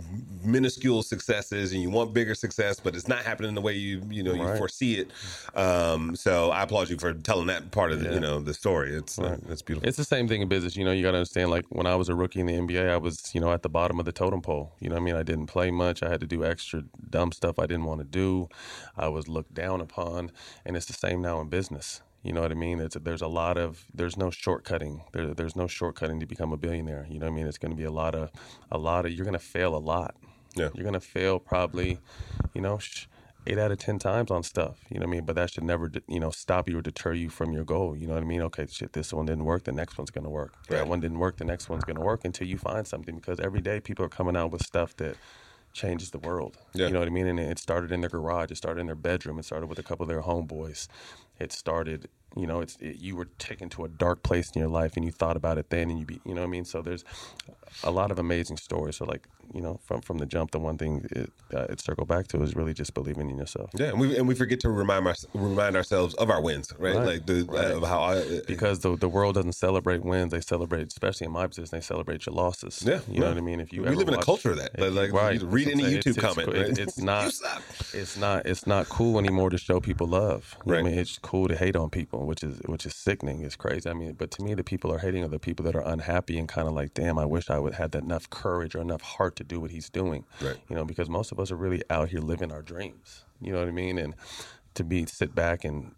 [0.45, 4.23] minuscule successes and you want bigger success but it's not happening the way you you
[4.23, 5.11] know you foresee it.
[5.57, 8.15] Um, so i applaud you for telling that part of the, yeah.
[8.15, 8.95] you know the story.
[8.95, 9.89] It's uh, it's beautiful.
[9.89, 11.95] It's the same thing in business you know you got to understand like when i
[11.95, 14.13] was a rookie in the nba i was you know at the bottom of the
[14.13, 15.15] totem pole you know i mean?
[15.15, 18.07] I didn't play much i had to do extra dumb stuff i didn't want to
[18.07, 18.49] do
[18.97, 20.31] i was looked down upon
[20.65, 22.79] and it's the same now in business you know what I mean?
[22.81, 25.03] It's there's a lot of there's no shortcutting.
[25.13, 27.07] There, there's no shortcutting to become a billionaire.
[27.11, 27.47] You know what I mean?
[27.47, 28.31] It's going to be a lot of
[28.71, 30.15] a lot of you're going to fail a lot.
[30.55, 30.69] Yeah.
[30.75, 31.99] You're going to fail probably,
[32.55, 32.79] you know,
[33.47, 34.79] eight out of ten times on stuff.
[34.91, 35.25] You know what I mean?
[35.25, 37.97] But that should never, you know, stop you or deter you from your goal.
[37.97, 38.43] You know what I mean?
[38.43, 39.65] Okay, shit, this one didn't work.
[39.65, 40.55] The next one's going to work.
[40.69, 40.77] Right.
[40.77, 41.39] That one didn't work.
[41.39, 43.17] The next one's going to work until you find something.
[43.17, 45.17] Because every day people are coming out with stuff that
[45.73, 46.59] changes the world.
[46.75, 46.89] Yeah.
[46.89, 47.27] You know what I mean?
[47.27, 48.51] And it started in their garage.
[48.51, 49.39] It started in their bedroom.
[49.39, 50.87] It started with a couple of their homeboys.
[51.43, 54.71] It started you know, it's it, you were taken to a dark place in your
[54.71, 56.65] life and you thought about it then, and you be, you know what I mean.
[56.65, 57.05] So there's
[57.85, 58.97] a lot of amazing stories.
[58.97, 62.09] So like you know, from from the jump, the one thing it, uh, it circled
[62.09, 63.71] back to is really just believing in yourself.
[63.75, 66.95] Yeah, and we and we forget to remind our, remind ourselves of our wins, right?
[66.95, 67.07] right.
[67.07, 67.73] Like the right.
[67.73, 71.33] Uh, how I, uh, because the the world doesn't celebrate wins; they celebrate, especially in
[71.33, 72.83] my business, they celebrate your losses.
[72.87, 73.61] Yeah, you know what I mean.
[73.61, 75.43] If you we live in a culture of that, like right.
[75.43, 76.49] read any YouTube it's, comment.
[76.49, 76.79] It's, right?
[76.79, 77.33] it's not
[77.93, 80.57] it's not it's not cool anymore to show people love.
[80.65, 80.81] You right.
[80.81, 83.43] I mean, it's cool to hate on people, which is which is sickening.
[83.43, 83.89] It's crazy.
[83.89, 86.39] I mean, but to me, the people are hating are the people that are unhappy
[86.39, 89.03] and kind of like, damn, I wish I would have had enough courage or enough
[89.03, 90.25] heart to do what he's doing.
[90.41, 90.57] Right.
[90.69, 93.25] You know, because most of us are really out here living our dreams.
[93.41, 93.99] You know what I mean?
[93.99, 94.15] And
[94.75, 95.95] to be sit back and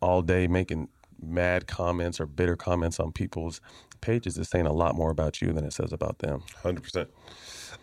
[0.00, 0.88] all day making
[1.20, 3.60] mad comments or bitter comments on people's
[4.00, 6.42] pages is saying a lot more about you than it says about them.
[6.62, 7.10] Hundred percent.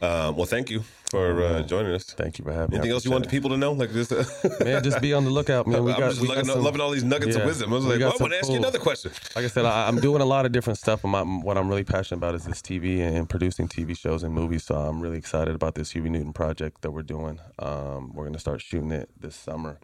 [0.01, 2.03] Um, well, thank you for uh, joining us.
[2.05, 2.77] Thank you for having me.
[2.77, 3.71] Anything else you want the people to know?
[3.71, 4.11] Like this,
[4.59, 5.83] man, just be on the lookout, man.
[5.85, 7.71] We I'm got, just we got some, loving all these nuggets yeah, of wisdom.
[7.71, 9.11] I was like, well, I want to ask you another question.
[9.35, 11.03] Like I said, I, am doing a lot of different stuff.
[11.03, 14.63] My, what I'm really passionate about is this TV and producing TV shows and movies.
[14.63, 17.39] So I'm really excited about this Huey Newton project that we're doing.
[17.59, 19.79] Um, we're going to start shooting it this summer.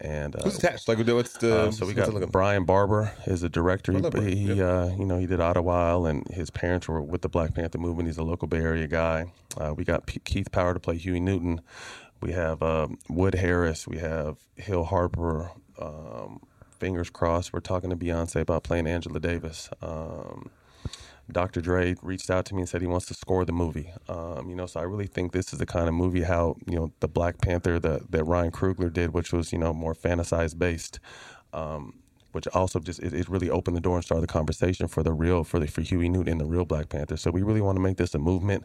[0.00, 0.88] And uh, who's attached?
[0.88, 1.68] Like, what's the?
[1.68, 3.92] Uh, so we got Bryan Barber is a director.
[3.92, 4.64] He, he yeah.
[4.64, 8.08] uh, you know, he did Idlewild, and his parents were with the Black Panther movement.
[8.08, 9.32] He's a local Bay Area guy.
[9.56, 11.60] Uh, we got P- Keith Power to play Huey Newton.
[12.20, 13.86] We have uh, Wood Harris.
[13.86, 15.50] We have Hill Harper.
[15.78, 16.40] Um,
[16.78, 17.52] fingers crossed.
[17.52, 19.70] We're talking to Beyonce about playing Angela Davis.
[19.80, 20.50] Um,
[21.30, 21.60] Dr.
[21.60, 23.90] Dre reached out to me and said he wants to score the movie.
[24.08, 26.76] Um, you know, so I really think this is the kind of movie how you
[26.76, 30.58] know the Black Panther that that Ryan Coogler did, which was you know more fantasized
[30.58, 31.00] based.
[31.52, 32.00] Um,
[32.32, 35.12] which also just it, it, really opened the door and started the conversation for the
[35.12, 37.16] real for the for Huey Newton and the real Black Panther.
[37.16, 38.64] So we really want to make this a movement,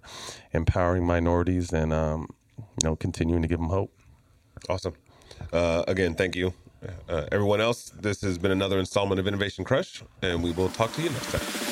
[0.54, 3.94] empowering minorities and um, you know continuing to give them hope.
[4.68, 4.96] Awesome.
[5.54, 6.54] Uh, again, thank you,
[7.08, 7.92] uh, everyone else.
[7.92, 11.32] This has been another installment of Innovation Crush, and we will talk to you next
[11.32, 11.69] time.